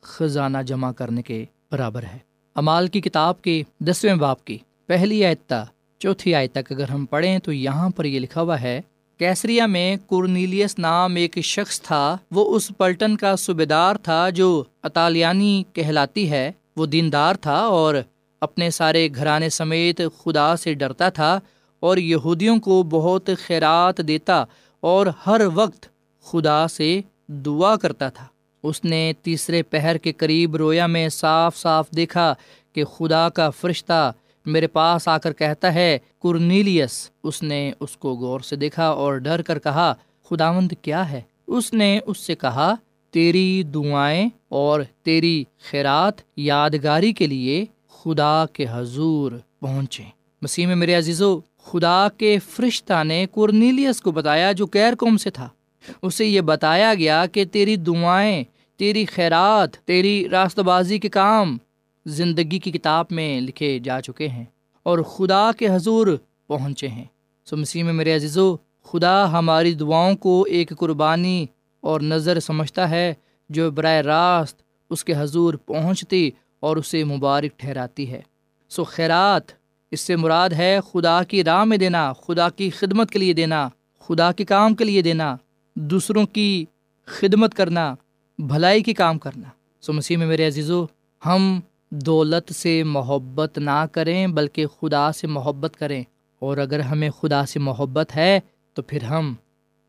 خزانہ 0.10 0.58
جمع 0.58 0.92
کرنے 0.92 1.22
کے 1.22 1.46
برابر 1.72 2.04
ہے۔ 2.04 2.18
امال 2.56 2.88
کی 2.88 3.02
کتاب 3.02 3.42
کے 3.42 3.64
دسویں 3.80 4.16
باپ 4.16 4.46
کی 4.46 4.58
پہلی 4.86 5.26
آیتہ 5.26 5.66
چوتھی 6.00 6.36
آیت 6.36 6.52
تک 6.52 6.72
اگر 6.72 6.90
ہم 6.90 7.06
پڑھیں 7.06 7.40
تو 7.40 7.52
یہاں 7.52 7.90
پر 7.90 8.06
یہ 8.06 8.20
لکھا 8.20 8.42
ہوا 8.42 8.62
ہے، 8.62 8.82
کیسریا 9.18 9.66
میں 9.66 9.96
کورنیلیس 10.08 10.80
نام 10.80 11.16
ایک 11.16 11.40
شخص 11.40 11.82
تھا، 11.82 12.18
وہ 12.32 12.56
اس 12.56 12.72
پلٹن 12.78 13.18
کا 13.18 13.36
صوبے 13.36 13.66
دار 13.66 13.96
تھا 13.96 14.30
جو 14.30 14.64
اطالیانی 14.84 15.64
کہلاتی 15.74 16.32
ہے۔ 16.32 16.52
وہ 16.78 16.86
دیندار 16.86 17.36
تھا 17.36 17.58
اور 17.58 17.96
اپنے 18.42 18.70
سارے 18.70 19.08
گھرانے 19.16 19.50
سمیت 19.50 20.02
خدا 20.18 20.56
سے 20.56 20.74
ڈرتا 20.74 21.10
تھا 21.10 21.40
اور 21.80 21.98
یہودیوں 21.98 22.58
کو 22.60 22.84
بہت 22.84 23.30
خیرات 23.46 23.98
دیتا 24.08 24.44
اور 24.80 25.08
ہر 25.28 25.42
وقت 25.54 25.86
خدا 26.24 26.68
سے 26.68 27.02
دعا 27.28 27.76
کرتا 27.76 28.10
تھا۔ 28.10 28.26
اس 28.64 28.86
نے 28.86 29.14
تیسرے 29.22 29.64
پہر 29.64 29.98
کے 29.98 30.12
قریب 30.12 30.56
رویا 30.56 30.88
میں 30.88 31.10
صاف 31.10 31.58
صاف 31.58 31.88
دیکھا 31.96 32.34
کہ 32.74 32.84
خدا 32.84 33.30
کا 33.30 33.50
فرشتہ 33.50 34.12
میرے 34.46 34.68
پاس 34.68 35.08
آ 35.08 35.18
کر 35.18 35.34
کہتا 35.34 35.74
ہے 35.74 35.98
کرنیلیس 36.24 37.12
اس 37.24 37.44
نے 37.44 37.72
اس 37.80 37.98
کو 37.98 38.14
غور 38.14 38.40
سے 38.40 38.56
دیکھا 38.56 38.88
اور 38.88 39.14
ڈر 39.14 39.42
کر 39.42 39.60
کہا، 39.60 39.94
خداوند 40.30 40.72
کیا 40.82 41.12
ہے؟ 41.12 41.22
اس 41.48 41.74
نے 41.74 42.00
اس 42.06 42.18
سے 42.18 42.36
کہا، 42.36 42.76
تیری 43.12 43.64
دعائیں 43.64 44.30
اور 44.50 44.82
تیری 45.04 45.44
خیرات 45.70 46.14
یادگاری 46.36 47.14
کے 47.14 47.28
لیے 47.28 47.66
خدا 47.90 48.46
کے 48.54 48.66
حضور 48.72 49.32
پہنچے۔ 49.60 50.04
مسیح 50.42 50.68
میں 50.68 50.76
میرے 50.76 50.94
عزیزو، 50.94 51.40
خدا 51.64 52.08
کے 52.18 52.40
فرشتہ 52.50 53.04
نے 53.04 53.26
کورنیلیس 53.32 54.02
کو 54.02 54.12
بتایا 54.12 54.52
جو 54.52 54.68
کیر 54.68 54.96
قوم 55.00 55.18
سے 55.18 55.30
تھا۔ 55.30 55.50
اسے 56.02 56.26
یہ 56.26 56.42
بتایا 56.42 56.94
گیا 56.94 57.26
کہ 57.26 57.46
تیری 57.46 57.76
دعائیں، 57.76 58.44
تیری 58.78 59.06
خیرات، 59.06 59.78
تیری 59.78 60.30
راست 60.30 60.60
بازی 60.60 61.00
کے 61.00 61.10
کام 61.10 61.58
زندگی 62.06 62.60
کی 62.60 62.72
کتاب 62.72 63.06
میں 63.10 63.42
لکھے 63.42 63.80
جا 63.80 64.02
چکے 64.02 64.28
ہیں 64.28 64.46
اور 64.84 65.00
خدا 65.00 65.52
کے 65.60 65.68
حضور 65.70 66.08
پہنچے 66.48 66.88
ہیں۔ 66.88 67.04
سو 67.46 67.58
مسیح 67.58 67.84
میں 67.84 67.94
میرے 67.94 68.16
عزیزو، 68.16 68.56
خدا 68.84 69.32
ہماری 69.32 69.74
دعاؤں 69.74 70.16
کو 70.16 70.46
ایک 70.50 70.74
قربانی 70.80 71.46
اور 71.82 72.02
نظر 72.02 72.40
سمجھتا 72.40 72.90
ہے 72.90 73.14
جو 73.50 73.72
براہ 73.72 74.02
راست 74.02 74.62
اس 74.90 75.04
کے 75.04 75.14
حضور 75.18 75.54
پہنچتی 75.54 76.32
اور 76.60 76.78
اسے 76.78 77.04
مبارک 77.04 77.60
ٹھہراتی 77.60 78.12
ہے۔ 78.12 78.22
سو 78.70 78.84
خیرات، 78.84 79.42
اس 79.92 80.00
سے 80.00 80.16
مراد 80.16 80.50
ہے 80.50 80.80
خدا 80.94 81.24
کی 81.24 81.44
راہ 81.44 81.64
میں 81.64 81.78
دینا، 81.78 82.14
خدا 82.14 82.50
کی 82.50 82.70
خدمت 82.70 83.12
کے 83.12 83.20
لیے 83.20 83.34
دینا، 83.34 83.70
خدا 84.00 84.32
کے 84.32 84.46
کام 84.46 84.76
کے 84.76 84.84
لیے 84.84 85.02
دینا 85.02 85.38
دوسروں 85.76 86.26
کی 86.26 86.66
خدمت 87.06 87.54
کرنا، 87.54 87.96
بھلائی 88.38 88.84
کی 88.84 88.94
کام 88.94 89.20
کرنا۔ 89.20 89.50
سو 89.82 89.94
مسیح 89.94 90.18
میں 90.18 90.28
میرے 90.28 90.48
عزیزو، 90.48 90.86
ہم 91.26 91.60
دولت 91.92 92.54
سے 92.54 92.84
محبت 92.84 93.58
نہ 93.58 93.86
کریں، 93.92 94.28
بلکہ 94.28 94.66
خدا 94.68 95.12
سے 95.12 95.28
محبت 95.28 95.76
کریں۔ 95.80 96.04
اور 96.40 96.58
اگر 96.58 96.80
ہمیں 96.80 97.10
خدا 97.10 97.46
سے 97.46 97.60
محبت 97.60 98.16
ہے، 98.16 98.40
تو 98.74 98.82
پھر 98.82 99.04
ہم 99.04 99.34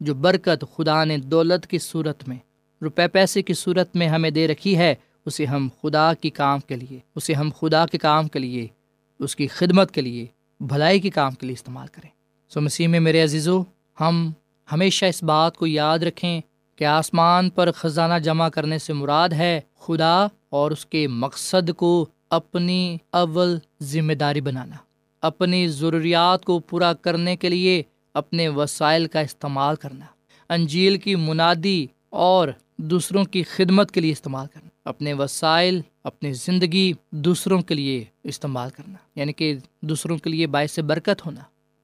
جو 0.00 0.14
برکت 0.14 0.64
خدا 0.76 1.04
نے 1.04 1.18
دولت 1.18 1.66
کی 1.66 1.78
صورت 1.78 2.28
میں، 2.28 2.36
روپے 2.82 3.08
پیسے 3.08 3.42
کی 3.42 3.54
صورت 3.54 3.96
میں 3.96 4.08
ہمیں 4.08 4.30
دے 4.30 4.48
رکھی 4.48 4.78
ہے، 4.78 4.94
اسے 5.26 5.46
ہم 5.46 5.68
خدا 5.82 6.14
کی 6.14 6.30
کام 6.30 6.60
کے 6.60 6.76
لیے، 6.76 6.98
اسے 7.14 7.34
ہم 7.34 7.50
خدا 7.60 7.86
کے 7.86 7.98
کام 7.98 8.28
کے 8.28 8.38
لیے، 8.38 8.66
اس 9.18 9.36
کی 9.36 9.46
خدمت 9.46 9.90
کے 9.90 10.00
لیے، 10.00 10.26
بھلائی 10.60 11.00
کے 11.00 11.10
کام 11.10 11.32
کے 11.32 11.46
لیے 11.46 11.54
استعمال 11.54 11.86
کریں۔ 11.86 12.10
سو 12.48 12.60
مسیح 12.60 12.88
میں 12.88 13.00
میرے 13.00 13.22
عزیزو، 13.22 13.62
ہم 14.00 14.32
ہمیشہ 14.72 15.04
اس 15.04 15.22
بات 15.22 15.56
کو 15.56 15.66
یاد 15.66 15.98
رکھیں 15.98 16.40
کہ 16.76 16.84
آسمان 16.84 17.50
پر 17.50 17.72
خزانہ 17.72 18.18
جمع 18.18 18.48
کرنے 18.48 18.78
سے 18.78 18.92
مراد 18.92 19.28
ہے 19.28 19.60
خدا 19.78 20.26
اور 20.48 20.70
اس 20.70 20.86
کے 20.86 21.06
مقصد 21.08 21.70
کو 21.76 22.06
اپنی 22.30 22.96
اول 23.10 23.58
ذمہ 23.82 24.12
داری 24.12 24.40
بنانا، 24.40 24.76
اپنی 25.22 25.68
ضروریات 25.68 26.44
کو 26.44 26.58
پورا 26.58 26.92
کرنے 26.92 27.36
کے 27.36 27.48
لیے 27.48 27.82
اپنے 28.14 28.48
وسائل 28.48 29.06
کا 29.06 29.20
استعمال 29.20 29.76
کرنا، 29.76 30.04
انجیل 30.48 30.98
کی 30.98 31.14
منادی 31.14 31.86
اور 32.08 32.48
دوسروں 32.76 33.24
کی 33.24 33.42
خدمت 33.42 33.90
کے 33.90 34.00
لیے 34.00 34.12
استعمال 34.12 34.46
کرنا، 34.46 34.68
اپنے 34.84 35.12
وسائل، 35.12 35.80
اپنی 36.04 36.32
زندگی 36.32 36.92
دوسروں 37.10 37.60
کے 37.62 37.74
لیے 37.74 38.04
استعمال 38.24 38.70
کرنا 38.70 38.98
یعنی 39.14 39.32
کہ 39.32 39.54
دوسروں 39.80 40.18
کے 40.18 40.30
لیے 40.30 40.46
باعث 40.46 40.78
برکت 40.78 41.26
ہونا۔ 41.26 41.40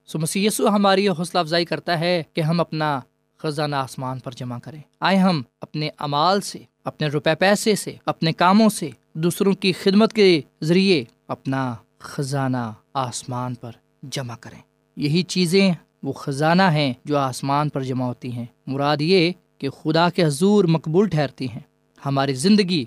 سو 0.07 0.19
مسیسو 0.19 0.69
ہماری 0.69 1.09
حوصلہ 1.09 1.41
افزائی 1.41 1.65
کرتا 1.65 2.01
ہے 2.01 2.23
کہ 2.33 2.41
ہم 2.41 2.61
اپنا 2.61 3.01
خزانہ 3.37 3.77
آسمان 3.77 4.19
پر 4.19 4.33
جمع 4.33 4.59
کریں۔ 4.59 4.81
آئے 5.01 5.17
ہم 5.17 5.43
اپنے 5.61 5.89
امال 5.99 6.41
سے، 6.41 6.59
اپنے 6.85 7.07
روپے 7.07 7.35
پیسے 7.35 7.75
سے، 7.75 7.97
اپنے 8.07 8.33
کاموں 8.33 8.69
سے، 8.69 8.91
دوسروں 9.13 9.53
کی 9.53 9.73
خدمت 9.73 10.13
کے 10.13 10.41
ذریعے 10.63 11.05
اپنا 11.29 11.75
خزانہ 11.99 12.73
آسمان 12.95 13.55
پر 13.55 13.71
جمع 14.03 14.35
کریں۔ 14.41 14.59
یہی 14.97 15.23
چیزیں 15.23 15.73
وہ 16.03 16.13
خزانہ 16.13 16.63
ہیں 16.63 16.95
جو 17.05 17.19
آسمان 17.19 17.69
پر 17.69 17.83
جمع 17.83 18.05
ہوتی 18.05 18.33
ہیں۔ 18.33 18.47
مراد 18.67 18.97
یہ 19.01 19.33
کہ 19.59 19.69
خدا 19.71 20.11
کے 20.11 20.25
حضور 20.25 20.65
مقبول 20.65 21.09
ٹھہرتی 21.09 21.49
ہیں۔ 21.49 21.61
ہماری 22.07 22.35
زندگی، 22.35 22.85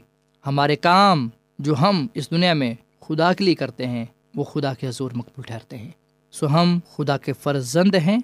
ہمارے 0.47 0.75
کام 0.75 1.29
جو 1.60 1.79
ہم 1.82 2.08
اس 2.13 2.32
دنیا 2.32 2.53
میں 2.53 2.75
خدا 2.99 3.34
کے 3.34 3.43
لیے 3.43 3.55
کرتے 3.55 3.88
ہیں، 3.88 4.05
وہ 4.36 4.43
خدا 4.43 4.73
کے 4.73 4.88
حضور 4.88 5.12
مقبول 5.15 5.43
ٹھہرتے 5.43 5.77
ہیں۔ 5.77 5.91
سو 6.31 6.47
ہم 6.47 6.79
خدا 6.95 7.17
کے 7.17 7.33
فرزند 7.33 7.95
ہیں، 7.95 8.19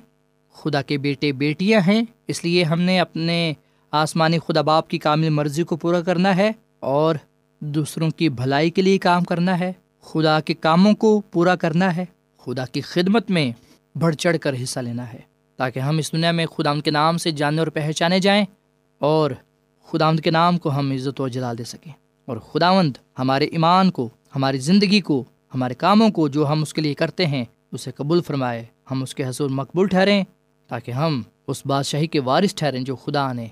خدا 0.53 0.81
کے 0.81 0.97
بیٹے 0.97 1.31
بیٹیاں 1.31 1.81
ہیں، 1.87 2.01
اس 2.27 2.43
لیے 2.43 2.63
ہم 2.63 2.81
نے 2.81 2.99
اپنے 2.99 3.53
آسمانی 3.91 4.37
خدا 4.39 4.61
باپ 4.61 4.87
کی 4.87 4.97
کامل 4.97 5.29
مرضی 5.29 5.63
کو 5.63 5.75
پورا 5.75 6.01
کرنا 6.01 6.35
ہے 6.35 6.51
اور 6.79 7.15
دوسروں 7.59 8.09
کی 8.09 8.29
بھلائی 8.29 8.69
کے 8.69 8.81
لیے 8.81 8.97
کام 8.97 9.23
کرنا 9.23 9.59
ہے۔ 9.59 9.73
خدا 10.01 10.39
کے 10.39 10.53
کاموں 10.53 10.93
کو 10.93 11.21
پورا 11.31 11.55
کرنا 11.55 11.95
ہے، 11.95 12.05
خدا 12.37 12.65
کی 12.65 12.81
خدمت 12.81 13.31
میں 13.31 13.51
بڑھ 13.97 14.15
چڑھ 14.15 14.37
کر 14.41 14.55
حصہ 14.63 14.79
لینا 14.79 15.13
ہے۔ 15.13 15.19
تاکہ 15.55 15.79
ہم 15.79 15.97
اس 15.97 16.11
دنیا 16.11 16.31
میں 16.31 16.45
خدا 16.45 16.69
ان 16.69 16.81
کے 16.81 16.91
نام 16.91 17.17
سے 17.17 17.31
جانے 17.31 17.59
اور 17.59 17.67
پہچانے 17.67 18.19
جائیں 18.19 18.45
اور 18.99 19.31
خدا 19.91 20.15
کے 20.15 20.31
نام 20.31 20.57
کو 20.57 20.69
ہم 20.69 20.91
عزت 20.91 21.21
و 21.21 21.27
جلال 21.27 21.57
دے 21.57 21.63
سکیں۔ 21.63 21.91
اور 22.25 22.37
خداوند 22.37 22.97
ہمارے 23.19 23.45
ایمان 23.45 23.91
کو، 23.91 24.09
ہماری 24.35 24.57
زندگی 24.57 25.01
کو، 25.01 25.23
ہمارے 25.53 25.73
کاموں 25.73 26.09
کو 26.09 26.27
جو 26.27 26.47
ہم 26.47 26.61
اس 26.61 26.73
کے 26.73 26.81
لیے 26.81 26.93
کرتے 26.93 27.25
ہیں 27.25 27.45
اسے 27.75 27.91
قبول 27.91 28.21
فرمائے۔ 28.21 28.65
ہم 28.91 29.03
اس 29.03 29.15
کے 29.15 29.25
حضور 29.25 29.49
مقبول 29.49 29.87
ٹھہریں 29.87 30.23
تاکہ 30.67 30.91
ہم 30.91 31.21
اس 31.47 31.65
بادشاہی 31.65 32.07
کے 32.07 32.19
وارث 32.19 32.55
ٹھہریں 32.55 32.81
جو 32.81 32.95
خدا 32.95 33.33
نے 33.33 33.47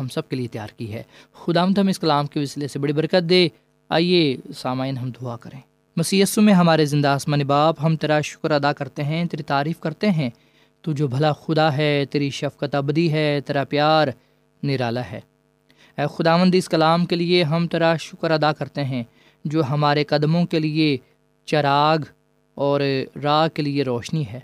ہم 0.00 0.08
سب 0.08 0.28
کے 0.28 0.36
لیے 0.36 0.48
تیار 0.48 0.68
کی 0.76 0.92
ہے۔ 0.92 1.02
خدا 1.32 1.64
ہم 1.64 1.88
اس 1.88 1.98
کلام 1.98 2.26
کے 2.26 2.40
وسیلے 2.40 2.68
سے 2.68 2.78
بڑی 2.78 2.92
برکت 2.92 3.30
دے۔ 3.30 3.48
آئیے 3.88 4.36
سامعین، 4.56 4.98
ہم 4.98 5.10
دعا 5.10 5.36
کریں۔ 5.36 5.60
مسیسو 5.96 6.42
میں 6.42 6.54
ہمارے 6.54 6.84
زندہ 6.84 7.08
آسمان 7.08 7.40
باپ، 7.40 7.76
ہم 7.82 7.96
تیرا 7.96 8.20
شکر 8.20 8.50
ادا 8.50 8.72
کرتے 8.72 9.04
ہیں، 9.04 9.24
تیری 9.24 9.42
تعریف 9.42 9.80
کرتے 9.80 10.10
ہیں۔ 10.10 10.30
تو 10.82 10.92
جو 10.92 11.08
بھلا 11.08 11.32
خدا 11.32 11.76
ہے، 11.76 12.04
تیری 12.10 12.30
شفقت 12.30 12.74
ابدی 12.74 13.12
ہے، 13.12 13.40
تیرا 13.40 13.64
پیار 13.64 14.08
نرالا 14.62 15.02
ہے۔ 15.12 15.20
اے 15.98 16.02
خداوند، 16.18 16.54
اس 16.54 16.68
کلام 16.68 17.06
کے 17.06 17.16
لیے 17.16 17.42
ہم 17.42 17.66
تیرا 17.66 17.96
شکر 17.96 18.30
ادا 18.30 18.52
کرتے 18.52 18.84
ہیں۔ 18.84 19.04
جو 19.44 19.62
ہمارے 19.64 20.04
قدموں 20.04 20.46
کے 20.46 20.58
لیے 20.58 20.96
چراغ 21.44 21.96
اور 22.54 22.80
راہ 23.22 23.48
کے 23.48 23.62
لیے 23.62 23.82
روشنی 23.82 24.24
ہے۔ 24.26 24.40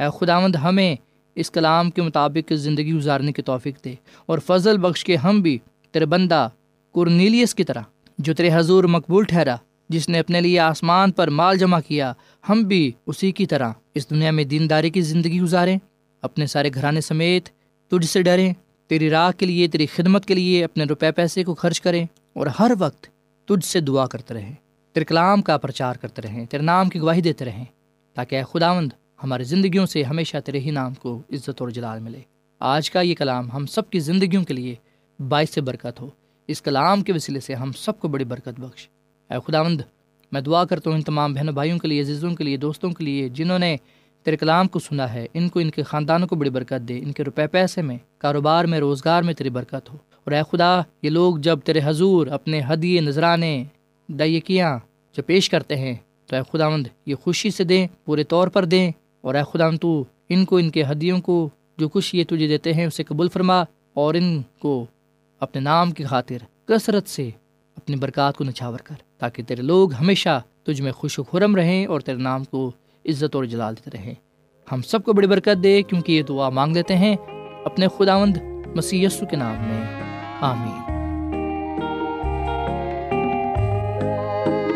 اے 0.00 0.04
خداوند، 0.20 0.56
ہمیں 0.56 0.96
اس 1.34 1.50
کلام 1.50 1.90
کے 1.90 2.02
مطابق 2.02 2.52
زندگی 2.52 2.92
گزارنے 2.92 3.32
کی 3.32 3.42
توفیق 3.42 3.84
دے 3.84 3.94
اور 4.26 4.38
فضل 4.38 4.78
بخش 4.78 5.04
کے 5.04 5.16
ہم 5.16 5.40
بھی 5.40 5.58
تیرے 5.90 6.06
بندہ 6.06 6.48
کرنیلیس 6.94 7.54
کی 7.54 7.64
طرح، 7.64 7.82
جو 8.18 8.34
تیرے 8.34 8.50
حضور 8.52 8.84
مقبول 8.84 9.24
ٹھہرا، 9.24 9.56
جس 9.88 10.08
نے 10.08 10.18
اپنے 10.18 10.40
لیے 10.40 10.58
آسمان 10.58 11.12
پر 11.12 11.30
مال 11.30 11.58
جمع 11.58 11.80
کیا، 11.88 12.12
ہم 12.48 12.62
بھی 12.62 12.92
اسی 13.06 13.32
کی 13.32 13.46
طرح 13.46 13.72
اس 13.94 14.10
دنیا 14.10 14.30
میں 14.30 14.44
دینداری 14.44 14.90
کی 14.90 15.00
زندگی 15.00 15.40
گزاریں۔ 15.40 15.78
اپنے 16.22 16.46
سارے 16.46 16.70
گھرانے 16.74 17.00
سمیت 17.00 17.48
تجھ 17.90 18.06
سے 18.06 18.22
ڈریں، 18.22 18.52
تیری 18.86 19.10
راہ 19.10 19.30
کے 19.38 19.46
لیے، 19.46 19.68
تیری 19.68 19.86
خدمت 19.86 20.26
کے 20.26 20.34
لیے 20.34 20.64
اپنے 20.64 20.84
روپے 20.84 21.12
پیسے 21.12 21.44
کو 21.44 21.54
خرچ 21.54 21.80
کریں 21.80 22.06
اور 22.32 22.46
ہر 22.46 22.72
وقت 22.78 23.06
تجھ 23.44 23.64
سے 23.64 23.80
دعا 23.80 24.06
کرتے 24.06 24.34
رہیں۔ 24.34 24.54
تیرے 24.94 25.04
کلام 25.04 25.42
کا 25.42 25.56
پرچار 25.56 25.94
کرتے 25.94 26.22
رہیں، 26.22 26.46
تیرے 26.46 26.62
نام 26.62 26.88
کی 26.88 27.00
گواہی 27.00 27.20
دیتے 27.20 27.44
رہیں، 27.44 27.64
تاکہ 28.14 28.36
اے 28.36 28.42
خداوند 28.52 28.92
ہماری 29.22 29.44
زندگیوں 29.44 29.86
سے 29.86 30.02
ہمیشہ 30.02 30.36
تیرے 30.44 30.60
ہی 30.60 30.70
نام 30.70 30.94
کو 30.94 31.22
عزت 31.32 31.50
اور 31.58 31.68
جلال 31.68 32.00
ملے۔ 32.00 32.20
آج 32.60 32.90
کا 32.90 33.00
یہ 33.00 33.14
کلام 33.14 33.52
ہم 33.52 33.66
سب 33.66 33.90
کی 33.90 33.98
زندگیوں 33.98 34.44
کے 34.44 34.54
لیے 34.54 34.74
باعث 35.28 35.58
برکت 35.58 36.00
ہو۔ 36.00 36.10
اس 36.46 36.62
کلام 36.62 37.02
کے 37.02 37.12
وسیلے 37.12 37.40
سے 37.40 37.54
ہم 37.54 37.72
سب 37.72 38.00
کو 38.00 38.08
بڑی 38.08 38.24
برکت 38.24 38.60
بخش۔ 38.60 38.88
اے 39.30 39.38
خداوند، 39.46 39.80
میں 40.32 40.40
دعا 40.40 40.64
کرتا 40.64 40.90
ہوں 40.90 40.96
ان 40.96 41.02
تمام 41.02 41.34
بہنوں، 41.34 41.52
بھائیوں 41.52 41.78
کے 41.78 41.88
لیے، 41.88 42.00
عزیزوں 42.00 42.30
کے 42.30 42.44
لیے، 42.44 42.56
دوستوں 42.56 42.90
کے 42.90 43.04
لیے، 43.04 43.28
جنہوں 43.28 43.58
نے 43.58 43.76
تیرے 44.22 44.36
کلام 44.36 44.68
کو 44.68 44.78
سنا 44.78 45.12
ہے، 45.12 45.26
ان 45.34 45.48
کو، 45.48 45.60
ان 45.60 45.70
کے 45.70 45.82
خاندانوں 45.82 46.28
کو 46.28 46.36
بڑی 46.36 46.50
برکت 46.50 46.88
دے، 46.88 46.98
ان 46.98 47.12
کے 47.12 47.24
روپے 47.24 47.46
پیسے 47.46 47.82
میں، 47.82 47.98
کاروبار 48.18 48.64
میں، 48.64 48.78
روزگار 48.78 49.22
میں 49.22 49.34
تیری 49.34 49.50
برکت 49.50 49.90
ہو۔ 49.90 49.96
اور 50.24 50.32
اے 50.32 50.40
خدا، 50.52 50.80
یہ 51.02 51.10
لوگ 51.10 51.36
جب 51.36 51.58
تیرے 51.64 51.80
حضور 51.84 52.26
اپنے 52.26 52.60
ہدیے، 52.72 53.00
نذرانے 53.00 53.64
دائیکیاں 54.08 54.78
جو 55.16 55.22
پیش 55.22 55.50
کرتے 55.50 55.76
ہیں، 55.76 55.94
تو 56.26 56.36
اے 56.36 56.42
خداوند 56.52 56.86
یہ 57.06 57.14
خوشی 57.14 57.50
سے 57.50 57.64
دیں، 57.64 57.86
پورے 58.04 58.24
طور 58.24 58.48
پر 58.48 58.64
دیں۔ 58.64 58.90
اور 59.20 59.34
اے 59.34 59.42
خداوند 59.52 59.78
تو 59.78 60.04
ان 60.28 60.44
کو، 60.44 60.56
ان 60.56 60.70
کے 60.70 60.82
ہدیوں 60.84 61.20
کو 61.20 61.48
جو 61.78 61.88
کچھ 61.88 62.16
یہ 62.16 62.24
تجھے 62.24 62.48
دیتے 62.48 62.72
ہیں، 62.72 62.86
اسے 62.86 63.04
قبول 63.04 63.28
فرما 63.28 63.62
اور 63.94 64.14
ان 64.14 64.42
کو 64.58 64.86
اپنے 65.40 65.60
نام 65.60 65.90
کی 65.90 66.04
خاطر 66.04 66.36
کثرت 66.66 67.08
سے 67.08 67.30
اپنی 67.76 67.96
برکات 67.96 68.36
کو 68.36 68.44
نچھاور 68.44 68.78
کر، 68.78 68.94
تاکہ 69.18 69.42
تیرے 69.42 69.62
لوگ 69.62 69.92
ہمیشہ 69.92 70.42
تجھ 70.62 70.82
میں 70.82 70.92
خوش 70.92 71.18
و 71.18 71.22
خرم 71.22 71.56
رہیں 71.56 71.86
اور 71.86 72.00
تیرے 72.00 72.18
نام 72.18 72.44
کو 72.44 72.72
عزت 73.06 73.36
اور 73.36 73.44
جلال 73.44 73.74
دیتے 73.76 73.98
رہیں۔ 73.98 74.14
ہم 74.72 74.82
سب 74.82 75.04
کو 75.04 75.12
بڑی 75.12 75.26
برکت 75.26 75.62
دے، 75.62 75.82
کیونکہ 75.82 76.12
یہ 76.12 76.22
دعا 76.22 76.48
مانگ 76.48 76.76
لیتے 76.76 76.96
ہیں 76.96 77.16
اپنے 77.64 77.86
خداوند 77.98 78.36
مسیح 78.76 79.06
یسو 79.06 79.26
کے 79.26 79.36
نام 79.36 79.56
میں۔ 79.56 80.02
آمین۔ 80.40 80.83